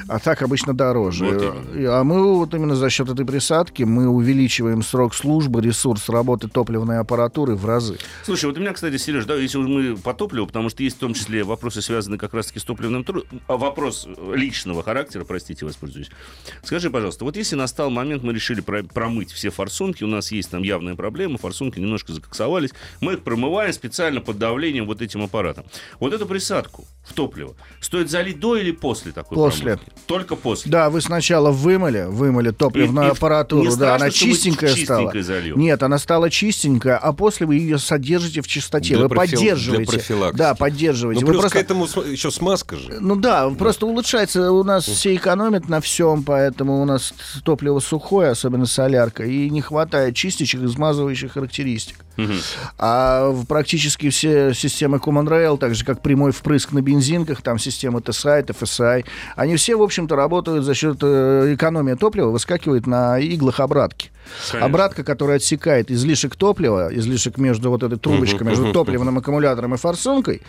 [0.09, 1.25] А так обычно дороже.
[1.25, 1.43] Вот
[1.75, 1.99] именно.
[1.99, 6.99] А мы вот именно за счет этой присадки мы увеличиваем срок службы, ресурс работы топливной
[6.99, 7.99] аппаратуры в разы.
[8.25, 11.01] Слушай, вот у меня, кстати, Сереж, да, если мы по топливу, потому что есть в
[11.01, 16.11] том числе вопросы, связанные как раз-таки с топливным трудом, вопрос личного характера, простите, воспользуюсь.
[16.62, 20.51] Скажи, пожалуйста, вот если настал момент, мы решили про- промыть все форсунки, у нас есть
[20.51, 25.65] там явная проблема, форсунки немножко закоксовались, мы их промываем специально под давлением вот этим аппаратом.
[25.99, 29.77] Вот эту присадку в топливо стоит залить до или после такой После.
[29.77, 29.90] промывки?
[30.07, 30.70] Только после.
[30.70, 35.12] Да, вы сначала вымыли, вымыли топливную И- и аппаратуру, не да, страшно, она чистенькая стала.
[35.23, 35.59] зальем?
[35.59, 39.85] Нет, она стала чистенькая, а после вы ее содержите в чистоте, Для вы профил- поддерживаете.
[39.90, 40.38] для профилактики.
[40.38, 41.20] Да, поддерживаете.
[41.23, 42.99] Ну, Вы плюс просто- к этому еще смазка же.
[43.01, 44.53] Ну да, просто улучшается.
[44.53, 47.12] У нас все экономят на всем, поэтому у нас
[47.44, 52.05] топливо сухое, особенно солярка, и не хватает чистящих и смазывающих характеристик.
[52.16, 52.35] Мгм.
[52.79, 57.59] А в практически все системы Common Rail, так же как прямой впрыск на бензинках, там
[57.59, 59.05] система TSI, TFSI,
[59.37, 64.11] они все, в общем-то, работают за счет э, экономии топлива, выскакивает на иглах обратки.
[64.51, 64.67] Конечно.
[64.67, 70.43] Обратка, которая отсекает излишек топлива, излишек между вот этой трубочкой, между топливным аккумулятором и форсункой,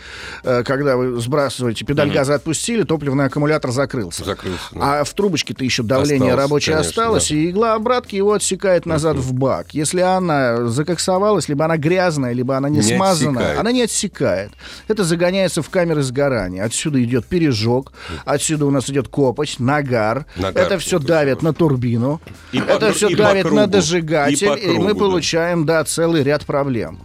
[0.43, 4.23] э, когда вы сбрасываете, педаль газа отпустили, топливный аккумулятор закрылся.
[4.23, 4.59] Закрылся.
[4.73, 4.81] ну.
[4.83, 7.35] А в трубочке-то еще давление Осталось, рабочее конечно, осталось, да.
[7.35, 9.73] и игла обратки его отсекает назад в бак.
[9.73, 13.59] Если она закоксовалась, либо она грязная, либо она не, Не смазана, отсекает.
[13.59, 14.51] она не отсекает.
[14.87, 16.30] Это загоняется в камеры сгорания.
[16.31, 17.91] Отсюда идет пережог,
[18.25, 20.25] отсюда у нас идет копоть, нагар.
[20.35, 22.21] Нагар, Это все давит это на турбину.
[22.51, 24.73] И по это кру- все и по давит на кругу, дожигатель, и по и, мы
[24.73, 24.99] кругу, да.
[24.99, 26.99] получаем, да, целый ряд проблем.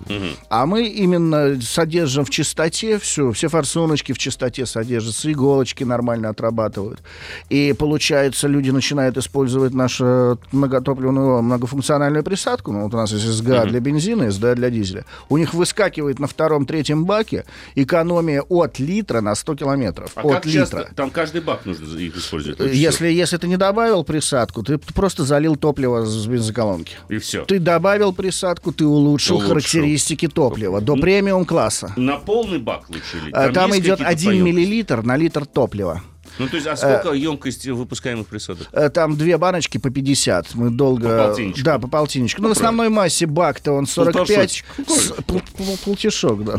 [0.48, 7.00] А мы именно содержим в чистоте все, все форсуночки в чистоте содержатся, иголочки нормально отрабатывают.
[7.48, 12.72] И получается, люди начинают использовать нашу многотопливную, многофункциональную присадку.
[12.72, 15.04] Ну, вот у нас есть СГА для бензина, СДА для дизеля.
[15.28, 20.12] У них выскакивает на втором-третьем баке экономия от литра на 100 километров.
[20.14, 20.60] А от как литра.
[20.60, 20.90] часто?
[20.94, 22.58] Там каждый бак нужно их использовать.
[22.74, 26.96] Если, если ты не добавил присадку, ты просто залил топливо с бензоколонки.
[27.08, 27.44] И все.
[27.44, 29.48] Ты добавил присадку, ты улучшил, Улучшил.
[29.54, 31.92] характеристики топлива до премиум класса.
[31.96, 33.34] На полный бак лучше лить?
[33.34, 34.44] А, Там, есть идет какие-то 1 поемкости?
[34.56, 36.02] миллилитр на литр топлива.
[36.38, 38.66] Ну, то есть, а сколько емкость выпускаемых присадок?
[38.72, 40.54] Э, Там две баночки по 50.
[40.54, 41.08] Мы долго...
[41.08, 41.62] По полтинничку.
[41.64, 42.42] Да, по полтинничку.
[42.42, 44.64] Ну, в основной массе бак-то он 45.
[44.86, 46.54] С- пол- пол- Полтишок, да.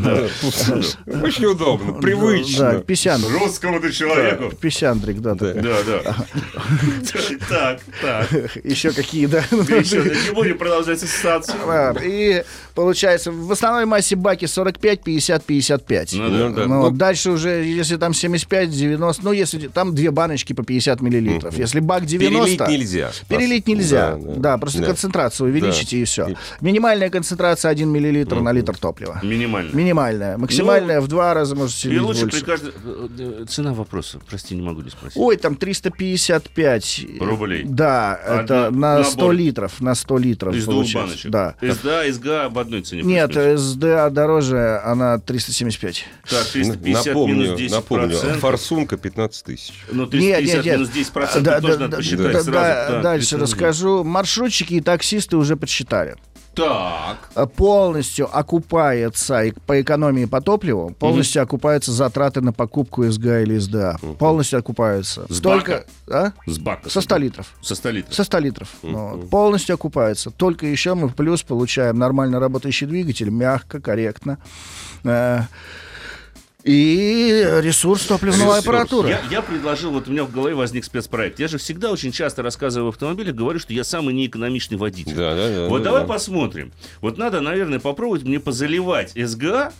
[1.22, 2.80] Очень удобно, Да, привычно.
[2.80, 3.38] писяндрик.
[3.40, 4.54] Русскому-то человеку.
[4.56, 5.34] Писяндрик, да.
[5.34, 5.52] Да.
[5.54, 6.16] Да, да.
[7.48, 8.30] Так, так.
[8.64, 9.44] Еще какие, да.
[9.50, 11.56] Не будем продолжать ассоциацию.
[12.04, 16.12] И получается, в основной массе баки 45, 50, 55.
[16.14, 16.36] Ну да.
[16.48, 16.66] Ну да.
[16.66, 21.00] Ну, Ну, дальше уже, если там 75, 90, ну, если там две баночки по 50
[21.00, 21.56] миллилитров.
[21.58, 22.28] Если бак 90...
[22.66, 23.10] Перелить нельзя.
[23.28, 24.12] Перелить нельзя.
[24.16, 24.58] Да, Да, да.
[24.58, 24.86] просто Да.
[24.86, 26.02] концентрацию увеличите Да.
[26.02, 26.28] и все.
[26.60, 29.20] Минимальная концентрация 1 миллилитр на литр топлива.
[29.22, 29.74] Минимально.
[29.74, 30.38] Минимальная.
[30.38, 32.38] Максимальная в два раза можете Ну, И лучше больше.
[32.40, 32.72] при каждой...
[32.84, 34.20] э, э, Цена вопроса.
[34.28, 35.16] Прости, не могу не спросить.
[35.16, 37.64] Ой, там 355 Рублей.
[37.64, 39.34] Да, Один это на 100 набор.
[39.34, 39.80] литров.
[39.80, 40.54] На 100 литров.
[40.54, 41.30] Из двух баночек.
[41.30, 41.54] Да.
[41.60, 43.02] СДА, СГА об одной цене.
[43.02, 43.32] Нет.
[43.58, 46.04] СДА дороже, она 375.
[46.28, 48.40] Так, 350 Напомню, минус 10 напомню, процентов.
[48.40, 49.57] форсунка 15 тысяч.
[49.90, 50.74] Ну, Нет, 350 нет, нет.
[50.76, 52.52] минус 10 процентов Да, тоже да, надо да, посчитать да, сразу.
[52.52, 54.04] да, Так, дальше 300 расскажу.
[54.04, 56.16] Маршрутчики и таксисты уже подсчитали.
[56.54, 57.30] Так.
[57.36, 63.96] А, Полностью окупается по экономии по топливу, полностью окупаются затраты на покупку СГА или СДА.
[64.18, 65.24] Полностью окупаются.
[65.28, 65.86] С Столько...
[66.08, 66.32] А?
[66.46, 66.90] С бака.
[66.90, 67.46] Со 100 литров.
[67.62, 68.14] Со 100 литров.
[68.14, 68.68] Со 100 литров.
[68.82, 69.30] Ну, вот.
[69.30, 70.30] Полностью окупается.
[70.32, 74.38] Только еще мы в плюс получаем нормально работающий двигатель, мягко, корректно.
[76.68, 78.66] И ресурс топливного Ресурс.
[78.66, 79.08] аппаратуры.
[79.08, 81.38] Я, я предложил, вот у меня в голове возник спецпроект.
[81.40, 85.14] Я же всегда очень часто рассказываю в автомобилях, говорю, что я самый неэкономичный водитель.
[85.14, 85.68] Да, да, да.
[85.68, 86.06] Вот да, давай да.
[86.08, 86.72] посмотрим.
[87.00, 89.72] Вот надо, наверное, попробовать мне позаливать СГА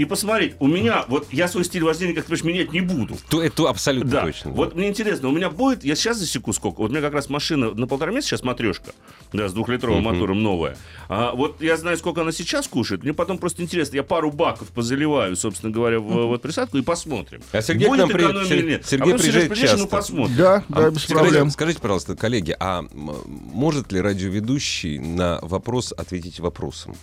[0.00, 0.54] и посмотреть.
[0.60, 3.16] У меня, вот я свой стиль вождения, как ты понимаешь, менять не буду.
[3.28, 4.22] То, это абсолютно Да.
[4.22, 4.50] точно.
[4.52, 6.80] Вот мне интересно, у меня будет, я сейчас засеку сколько.
[6.80, 8.92] Вот у меня как раз машина на полтора месяца сейчас матрешка,
[9.32, 10.76] да, с двухлитровым мотором новая.
[11.08, 13.02] А вот я знаю, сколько она сейчас кушает.
[13.02, 17.42] Мне потом просто интересно, я пару баков позаливаю, собственно говоря, в вот присадку и посмотрим.
[17.52, 18.86] А Сергей к будет нам приедет- экономия Сер- или нет.
[18.86, 19.96] Сергей а приезжает приедешь, ну часто.
[19.96, 20.36] посмотрим.
[20.36, 21.50] Да, А да, без скажите, проблем.
[21.50, 26.94] скажите, пожалуйста, коллеги, а может ли радиоведущий на вопрос ответить вопросом?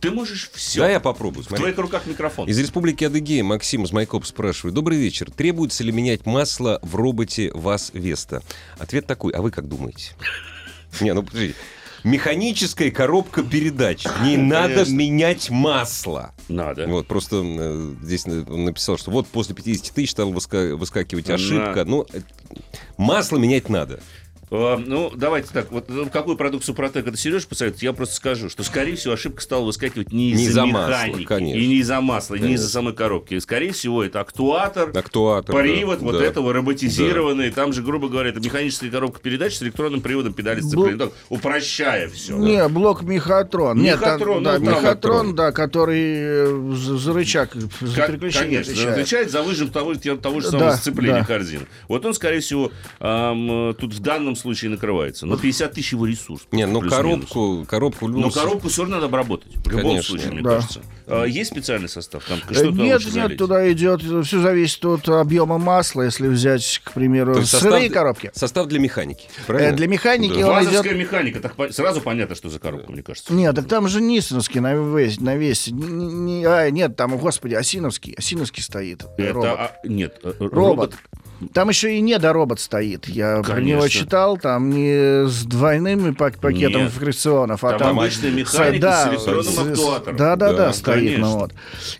[0.00, 0.80] Ты можешь все.
[0.80, 1.44] Да, я попробую.
[1.44, 1.62] В Смотри.
[1.64, 2.48] твоих руках микрофон.
[2.48, 4.74] Из Республики Адыгея Максим из Майкоп спрашивает.
[4.74, 5.30] Добрый вечер.
[5.30, 8.42] Требуется ли менять масло в роботе ВАЗ Веста?
[8.78, 9.32] Ответ такой.
[9.32, 10.12] А вы как думаете?
[11.00, 11.54] Не, ну подожди.
[12.02, 14.04] Механическая коробка передач.
[14.04, 14.94] В ней надо Конечно.
[14.94, 16.32] менять масло.
[16.48, 16.86] Надо.
[16.86, 21.28] Вот, просто э, здесь на- он написал, что вот после 50 тысяч стала выска- выскакивать
[21.28, 21.84] ошибка.
[21.86, 22.20] Ну, э,
[22.96, 24.00] масло менять надо.
[24.50, 25.70] А, Ну, давайте так.
[25.70, 29.40] Вот ну, какую продукцию Протек это Сереж посоветует, я просто скажу, что, скорее всего, ошибка
[29.42, 31.58] стала выскакивать не Не из-за масла, механики, конечно.
[31.60, 32.68] и не из-за масла, и не из-за Конечно.
[32.72, 33.38] самой коробки.
[33.38, 35.54] Скорее всего, это актуатор, Актуатор.
[35.54, 36.24] да, привод вот да.
[36.24, 37.50] этого роботизированный.
[37.50, 40.98] Там же, грубо говоря, это механическая коробка передач с электронным приводом педали сцепления.
[40.98, 42.36] Так, упрощая все.
[42.36, 43.78] Не, блок мехатрон.
[43.80, 48.62] Нет, там- Мехатрон, да, ну, там мехатрон, да, который э, за, за рычаг, за переключение
[48.62, 48.92] Конечно, отвечает.
[48.98, 51.24] отвечает за выжим того, того же Да, самого сцепления да.
[51.24, 51.66] корзины.
[51.88, 55.26] Вот он, скорее всего, ам, тут в данном случае накрывается.
[55.26, 56.42] Но 50 тысяч его ресурс.
[56.52, 56.96] Не, ну плюс-минус.
[57.30, 59.52] коробку, коробку Но коробку все равно надо обработать.
[59.56, 60.02] В любом Конечно.
[60.10, 60.56] случае, мне Да.
[60.56, 60.80] кажется.
[61.06, 62.24] А, есть специальный состав?
[62.24, 63.38] Там Э, что туда Нет, нет, залить?
[63.38, 68.30] туда идет, все зависит от объема масла, если взять, к примеру, сырые состав- коробки.
[68.34, 69.26] Состав для механики.
[69.38, 69.76] Э, Правильно?
[69.76, 70.48] Для механики Да.
[70.60, 70.84] он идет...
[70.96, 73.32] механика, так по- сразу понятно, что за коробка, мне кажется.
[73.32, 75.20] Нет, так там же Ниссеновский на весе.
[75.20, 75.72] На весе.
[75.72, 78.14] Не- не- а, нет, там, господи, Осиновский.
[78.14, 79.04] Осиновский стоит.
[79.18, 79.48] Это, робот.
[79.58, 80.94] а, нет, э, э, Робот.
[81.52, 83.08] Там еще и недоробот стоит.
[83.08, 84.36] Я про него читал.
[84.36, 86.92] Там не с двойным пак- пакетом Нет.
[86.92, 87.98] фрикционов, а Там там...
[87.98, 90.16] обычная механика с электронным актуатором.
[90.16, 90.96] Да, да, Да, да, стоит.
[90.96, 91.26] конечно.
[91.26, 91.52] Ну, вот.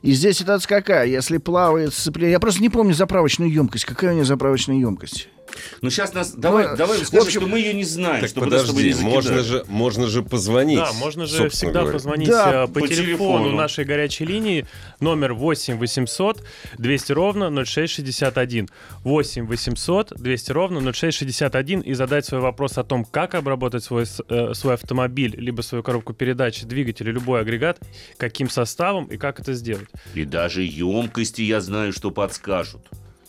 [0.02, 1.06] И здесь ситуация какая?
[1.06, 2.32] Если плавает сцепление...
[2.32, 3.84] Я просто не помню заправочную емкость.
[3.84, 5.28] Какая у нее заправочная емкость?
[5.82, 6.32] Ну, сейчас нас...
[6.32, 9.00] Давай, Ну, давай в скажем, общем- что мы ее не знаем, Так чтобы подожди, не
[9.02, 10.78] можно же, можно же позвонить.
[10.78, 11.92] Да, можно же всегда говоря.
[11.94, 13.50] позвонить Да, э, по, по телефону, телефону.
[13.56, 14.66] нашей горячей линии
[15.00, 16.42] номер 8 800
[16.78, 18.68] 200 ровно 0661.
[19.04, 24.54] 8 800 200 ровно 0661 и задать свой вопрос о том, как обработать свой, э,
[24.54, 27.78] свой автомобиль, либо свою коробку передач, двигатель, или любой агрегат,
[28.16, 29.88] каким составом и как это сделать.
[30.14, 32.82] И даже емкости я знаю, что подскажут.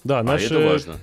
[0.03, 0.99] Да, А наши это важно.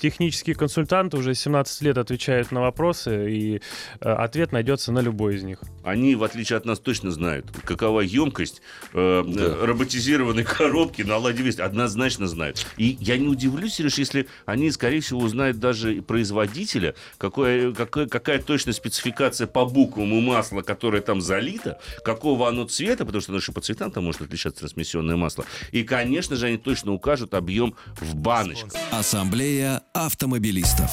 [0.00, 3.60] Технические консультанты уже 17 лет отвечают на вопросы, и
[4.00, 5.60] э, ответ найдется на любой из них.
[5.82, 11.42] Они, в отличие от нас, точно знают, какова емкость э, э, роботизированной коробки на Ладе
[11.42, 11.60] Вест.
[11.60, 12.66] Однозначно знают.
[12.76, 18.06] И я не удивлюсь, Сереж, если они, скорее всего, узнают даже и производителя, какое, какая,
[18.06, 23.32] какая точная спецификация по буквам у масла, которое там залито, какого оно цвета, потому что
[23.32, 25.44] оно еще по цветам там может отличаться трансмиссионное масло.
[25.72, 28.72] И, конечно же, они точно укажут объем в баночках.
[28.90, 30.90] Ассамблея автомобилистов.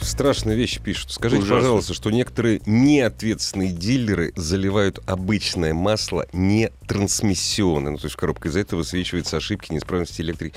[0.00, 1.10] Страшные вещи пишут.
[1.12, 1.60] Скажите, Ужасно.
[1.60, 7.92] пожалуйста, что некоторые неответственные дилеры заливают обычное масло не трансмиссионное.
[7.92, 10.54] Ну, то есть в коробке из-за этого высвечиваются ошибки, неисправности электрики.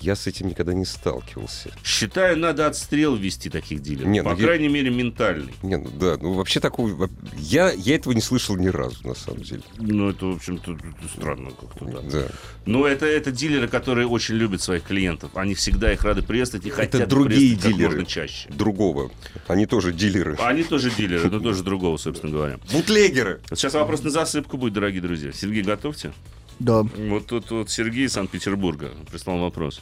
[0.00, 1.72] Я с этим никогда не сталкивался.
[1.84, 4.06] Считаю, надо отстрел ввести таких дилеров.
[4.08, 5.52] Не, по ну я- крайней мере, ментальный.
[5.62, 7.10] Не, ну да, ну вообще такого...
[7.36, 9.62] Я, я этого не слышал ни разу, на самом деле.
[9.78, 12.00] Ну, это, в общем-то, это странно как-то, да.
[12.02, 12.28] Да.
[12.66, 15.30] Ну, это, это дилеры, которые очень любят своих клиентов.
[15.34, 17.96] Они всегда их рады приветствовать и хотят их другие дилеры.
[17.96, 18.48] можно чаще.
[18.50, 19.10] Другого.
[19.48, 20.36] Они тоже дилеры.
[20.40, 22.58] Они тоже дилеры, но тоже другого, собственно говоря.
[22.72, 23.40] Бутлегеры.
[23.50, 25.32] Сейчас вопрос на засыпку будет, дорогие друзья.
[25.32, 26.12] Сергей, готовьте.
[26.58, 26.82] Да.
[26.82, 29.80] Вот тут вот Сергей из Санкт-Петербурга прислал вопрос.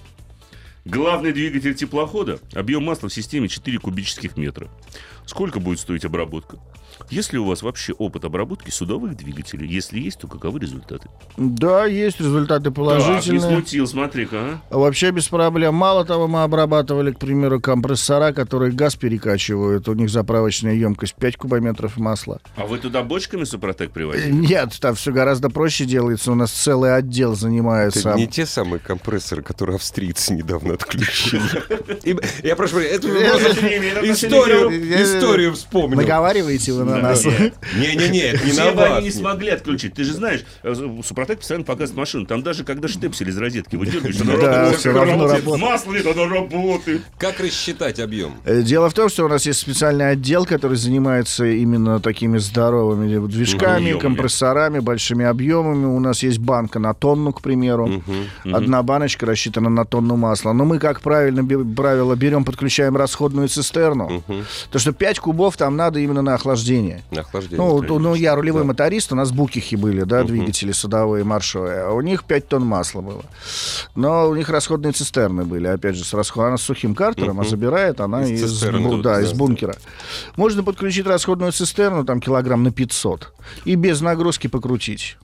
[0.84, 2.38] Главный двигатель теплохода.
[2.54, 4.68] Объем масла в системе 4 кубических метра.
[5.24, 6.58] Сколько будет стоить обработка?
[7.10, 9.68] Есть ли у вас вообще опыт обработки судовых двигателей?
[9.68, 11.08] Если есть, то каковы результаты?
[11.36, 13.40] Да, есть результаты Так, не положительные.
[13.40, 14.76] смутил, смотри-ка, а.
[14.78, 15.74] Вообще без проблем.
[15.74, 19.88] Мало того, мы обрабатывали, к примеру, компрессора, которые газ перекачивают.
[19.88, 22.40] У них заправочная емкость 5 кубометров масла.
[22.56, 24.32] А вы туда бочками Супротек Э, привозили?
[24.32, 26.32] Нет, там все гораздо проще делается.
[26.32, 28.10] У нас целый отдел занимается.
[28.10, 31.42] Это не те самые компрессоры, которые австрийцы недавно отключили.
[32.42, 35.96] Я прошу прощения, к- Я- историю вспомнил.
[35.96, 37.24] Наговариваете вы на Да, нас.
[37.24, 37.54] нет.
[37.76, 39.04] Не-не-не, это не Все на бы они вас.
[39.04, 39.94] не смогли отключить.
[39.94, 42.26] Ты же знаешь, э, Супротек постоянно показывает машину.
[42.26, 45.60] Там даже когда штепсель из розетки выдергиваешь, она Да, она равно работает.
[45.60, 47.02] Масло нет, оно работает.
[47.18, 48.34] Как рассчитать объем?
[48.44, 53.26] Э, Дело в том, что у нас есть специальный отдел, который занимается именно такими здоровыми
[53.26, 55.86] движками, компрессорами, большими объемами.
[55.86, 58.02] У нас есть банка на тонну, к примеру.
[58.44, 60.52] Одна баночка рассчитана на тонну масла.
[60.52, 61.44] Но мы, как правильно,
[61.74, 64.22] правило, берем, подключаем расходную цистерну.
[64.70, 66.85] То, что 5 кубов там надо именно на охлаждение.
[67.10, 67.58] На охлаждение.
[67.66, 67.98] Ну, конечно.
[67.98, 68.66] ну, я рулевой Да.
[68.68, 70.26] моторист, у нас букихи были, да, Мгм.
[70.28, 71.80] двигатели садовые, маршевые.
[71.82, 73.22] А у них 5 тонн масла было.
[73.94, 76.44] Но у них расходные цистерны были, опять же, с расход...
[76.46, 77.50] она с сухим картером, а Мгм.
[77.50, 79.36] забирает она Из из, цистерны бу- тут, да, да, из да.
[79.36, 79.76] бункера.
[80.36, 83.32] Можно подключить расходную цистерну, там, килограмм на 500,
[83.64, 85.16] и без нагрузки покрутить.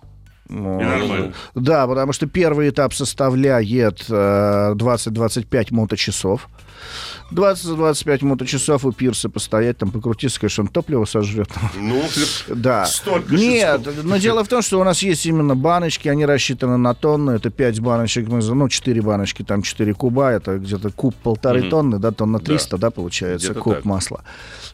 [0.49, 1.33] Ну.
[1.55, 6.49] Да, потому что первый этап составляет э, 20-25 моточасов.
[7.31, 11.49] 20-25 моточасов у пирса постоять, там покрутиться, конечно, он топливо сожрет.
[11.79, 12.03] Ну,
[12.49, 12.85] Да.
[12.87, 14.05] Столько Нет, часов.
[14.05, 17.51] но дело в том, что у нас есть именно баночки, они рассчитаны на тонну, это
[17.51, 21.71] 5 баночек, ну, 4 баночки, там 4 куба, это где-то куб полторы Мгм.
[21.71, 23.85] тонны, да, тонна 300, да, получается, Где-то куб так.
[23.85, 24.23] масла.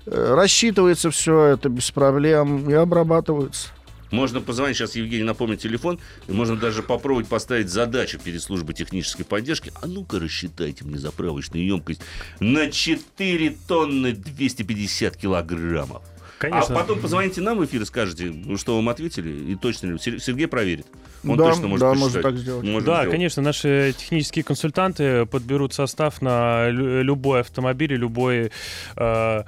[0.07, 3.69] Э, Рассчитывается все это без проблем и обрабатывается.
[4.11, 5.99] Можно позвонить, сейчас Евгений напомнит телефон,
[6.29, 9.73] и можно даже попробовать поставить задачу перед службой технической поддержки.
[9.81, 12.01] А ну-ка рассчитайте мне заправочную емкость
[12.41, 16.03] на 4 тонны 250 килограммов.
[16.39, 16.73] Конечно.
[16.77, 19.99] А потом позвоните нам в эфир и скажете, ну, что вам ответили, и точно ли.
[19.99, 20.87] Сер- Сергей проверит.
[21.25, 22.01] Он Да, точно может да, посчитать.
[22.15, 22.65] можно так сделать.
[22.65, 23.11] Может Да, сделать.
[23.11, 28.53] конечно, наши технические консультанты подберут состав на лю- любой автомобиль, и любой
[28.97, 29.43] э,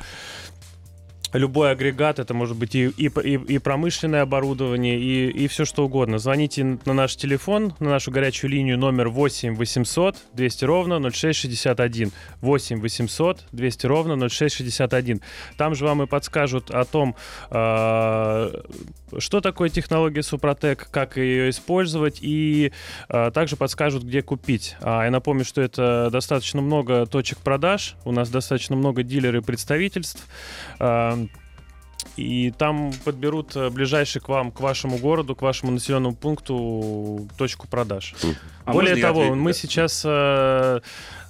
[1.32, 6.18] любой агрегат, это может быть и, и, и- промышленное оборудование, и, и все что угодно.
[6.18, 12.12] Звоните на наш телефон, на нашу горячую линию номер 8 800 200 ровно 0661.
[12.40, 15.20] 8 800 200 ровно 0661.
[15.56, 17.14] Там же вам и подскажут о том,
[17.50, 18.62] э,
[19.18, 22.72] что такое технология Супротек, как ее использовать, и
[23.08, 24.76] э, также подскажут, где купить.
[24.80, 29.46] А, я напомню, что это достаточно много точек продаж, у нас достаточно много дилеров и
[29.46, 30.26] представительств.
[30.78, 31.19] А,
[32.20, 37.66] и там подберут э, ближайший к вам, к вашему городу, к вашему населенному пункту точку
[37.66, 38.14] продаж.
[38.64, 39.36] А Более того, отвечу?
[39.36, 40.80] мы сейчас э,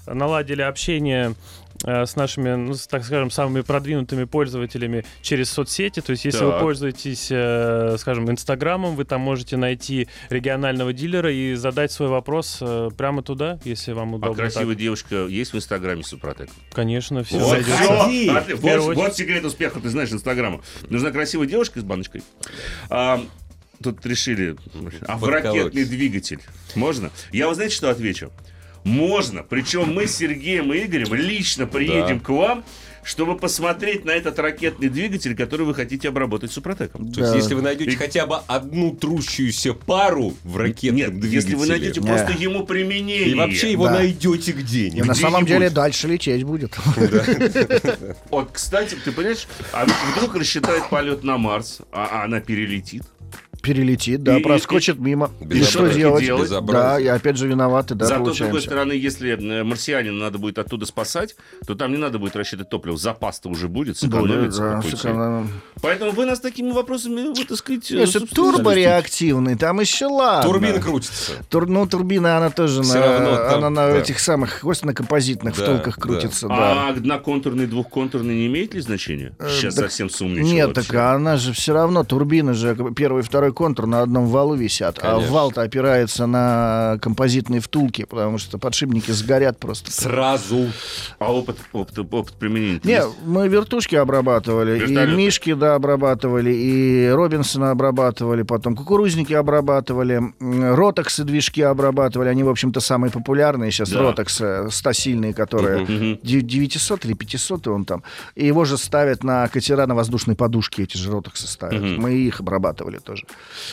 [0.06, 1.34] наладили общение
[1.82, 6.00] с нашими, ну, так скажем, самыми продвинутыми пользователями через соцсети.
[6.00, 6.54] То есть, если Так.
[6.54, 12.58] вы пользуетесь, э, скажем, Инстаграмом, вы там можете найти регионального дилера и задать свой вопрос
[12.60, 14.34] э, прямо туда, если вам А удобно.
[14.36, 14.78] красивая так.
[14.82, 16.50] девушка есть в Инстаграме Супротек?
[16.72, 17.38] Конечно, все.
[17.38, 18.24] Вот, Заходи.
[18.28, 18.36] всё.
[18.36, 20.60] Отли- В первую вот, вот секрет успеха, ты знаешь, Инстаграма.
[20.90, 22.22] Нужна красивая девушка с баночкой.
[22.90, 23.22] А,
[23.82, 24.56] тут решили,
[25.06, 26.40] а в ракетный двигатель
[26.74, 27.10] можно?
[27.32, 28.30] Я вот знаете, что отвечу?
[28.84, 29.42] Можно.
[29.42, 32.24] Причем мы с Сергеем и Игорем лично приедем Да.
[32.24, 32.64] к вам,
[33.02, 37.10] чтобы посмотреть на этот ракетный двигатель, который вы хотите обработать Супротеком.
[37.12, 37.38] То есть, Да.
[37.38, 41.66] если вы найдете И- хотя бы одну трущуюся пару в ракетном Нет, двигателе, если вы
[41.66, 42.06] найдете Не.
[42.06, 43.28] просто ему применение.
[43.28, 43.94] и вообще его Да.
[43.94, 45.06] найдете И где-нибудь.
[45.08, 46.76] на самом деле дальше лететь будет.
[48.30, 53.02] Вот, кстати, ты понимаешь, а вдруг рассчитает полет на Марс, а она перелетит.
[53.62, 55.30] Перелетит, да, И- проскочит мимо.
[55.48, 56.24] И что делать?
[56.24, 56.50] делать?
[56.66, 58.66] Да, и опять же виноваты, да, Зато, с другой получаемся.
[58.66, 61.36] стороны, если э, марсианина надо будет оттуда спасать,
[61.66, 62.96] то там не надо будет рассчитывать топливо.
[62.96, 65.50] Запас-то уже будет, сэкономится да, сэкономим.
[65.82, 67.90] Поэтому вы нас такими вопросами, вот, так сказать...
[67.92, 70.50] э, Если турбореактивный, там еще ладно.
[70.50, 71.32] Турбина крутится.
[71.48, 73.98] Тур- ну, турбина, она тоже Всё на, равно там, она на да.
[73.98, 76.02] этих самых, на композитных Да, втулках да.
[76.02, 76.54] крутится, да.
[76.86, 79.32] А одноконтурный, двухконтурный не имеет ли значения?
[79.38, 80.46] Э, Сейчас так совсем сумничал.
[80.46, 80.92] Нет, вообще.
[80.92, 84.98] так она же все равно, турбины же, первый и второй контур на одном валу висят,
[85.02, 85.32] а Конечно.
[85.34, 89.90] вал-то опирается на композитные втулки, потому что подшипники сгорят просто.
[89.90, 90.68] Сразу.
[91.18, 92.80] А опыт, опыт, опыт применения?
[92.84, 95.12] Не, мы вертушки обрабатывали, Вертолеты.
[95.12, 102.48] и Мишки, да, обрабатывали, и Робинсона обрабатывали, потом кукурузники обрабатывали, Ротоксы движки обрабатывали, они, в
[102.48, 104.00] общем-то, самые популярные сейчас, Да.
[104.00, 105.84] Ротоксы, 100-сильные, которые...
[106.22, 108.02] Дев- 900 или 500 он там.
[108.34, 111.80] И его же ставят на катера на воздушной подушке, эти же ротоксы ставят.
[111.82, 112.00] Мгм.
[112.00, 113.24] Мы их обрабатывали тоже.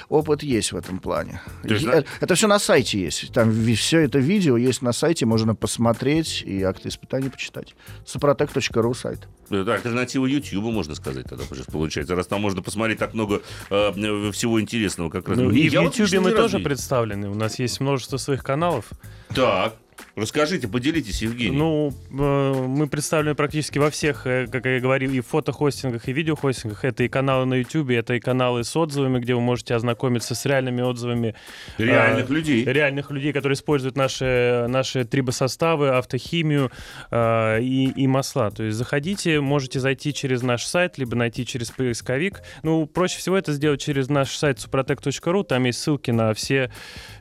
[0.10, 1.42] Опыт есть в этом плане.
[1.64, 3.32] Есть, Е- да- Это все на сайте есть.
[3.34, 7.76] Там все это видео есть на сайте, можно посмотреть и акты испытаний почитать.
[8.06, 9.28] Супротек.ру сайт.
[9.50, 12.16] Это альтернатива Ютьюбу, можно сказать, тогда сейчас получается.
[12.16, 15.38] Раз там можно посмотреть так много э, всего интересного, как раз.
[15.38, 17.30] Ну, и в лично мы тоже представлены.
[17.30, 18.86] У нас есть множество своих каналов.
[19.34, 19.76] Так,
[20.18, 21.56] расскажите, поделитесь, Евгений.
[21.56, 26.84] Ну, э, мы представлены практически во всех, э, как я говорил, и фотохостингах, и видеохостингах.
[26.84, 30.46] Это и каналы на YouTube, это и каналы с отзывами, где вы можете ознакомиться с
[30.46, 31.36] реальными отзывами
[31.78, 32.66] Реальных э, людей.
[32.66, 36.72] реальных людей, которые используют наши, наши трибосоставы, автохимию
[37.12, 38.52] э, и, и масла.
[38.52, 42.42] То есть заходите, можете зайти через наш сайт, либо найти через поисковик.
[42.64, 45.44] Ну, проще всего это сделать через наш сайт suprotec.ru.
[45.44, 46.72] Там есть ссылки на все,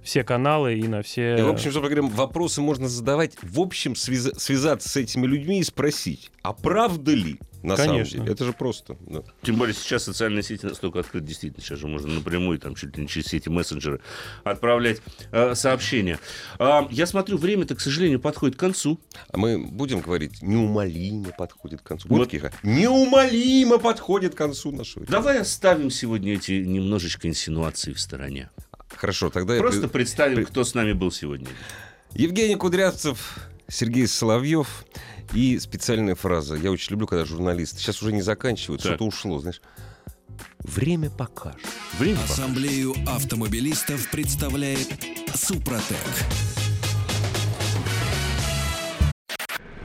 [0.03, 1.37] все каналы и на все...
[1.39, 5.61] И, в общем, собственно говоря, вопросы можно задавать, в общем, связа- связаться с этими людьми
[5.61, 8.05] и спросить, а правда ли, На Конечно.
[8.05, 8.33] самом деле.
[8.33, 8.97] Это же просто.
[9.01, 9.23] да.
[9.43, 13.03] Тем более сейчас социальные сети настолько открыты, действительно, сейчас же можно напрямую, там, чуть ли
[13.03, 14.01] не через все эти мессенджеры
[14.45, 15.01] отправлять
[15.33, 16.21] э, сообщения.
[16.61, 19.01] А, я смотрю, время-то, к сожалению, подходит к концу.
[19.33, 22.07] А мы будем говорить, неумолимо подходит к концу.
[22.09, 22.19] Вот.
[22.19, 22.53] Вот таких, а?
[22.63, 25.05] Неумолимо подходит к концу нашего.
[25.07, 28.51] Давай оставим сегодня эти немножечко инсинуации в стороне.
[28.95, 31.49] Хорошо, тогда я Просто пред- представим, пред- кто с нами был сегодня.
[32.19, 33.39] Евгений Кудрявцев,
[33.69, 34.87] Сергей Соловьев
[35.35, 36.55] и специальная фраза.
[36.55, 39.61] Я очень люблю, когда журналисты сейчас уже не заканчивают, что-то ушло, знаешь.
[40.61, 41.61] Время покажет.
[41.99, 42.19] Время.
[42.25, 44.89] Ассамблею автомобилистов представляет
[45.35, 45.99] Супротек.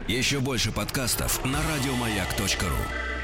[0.08, 3.21] Еще больше подкастов на радиомаяк.ру.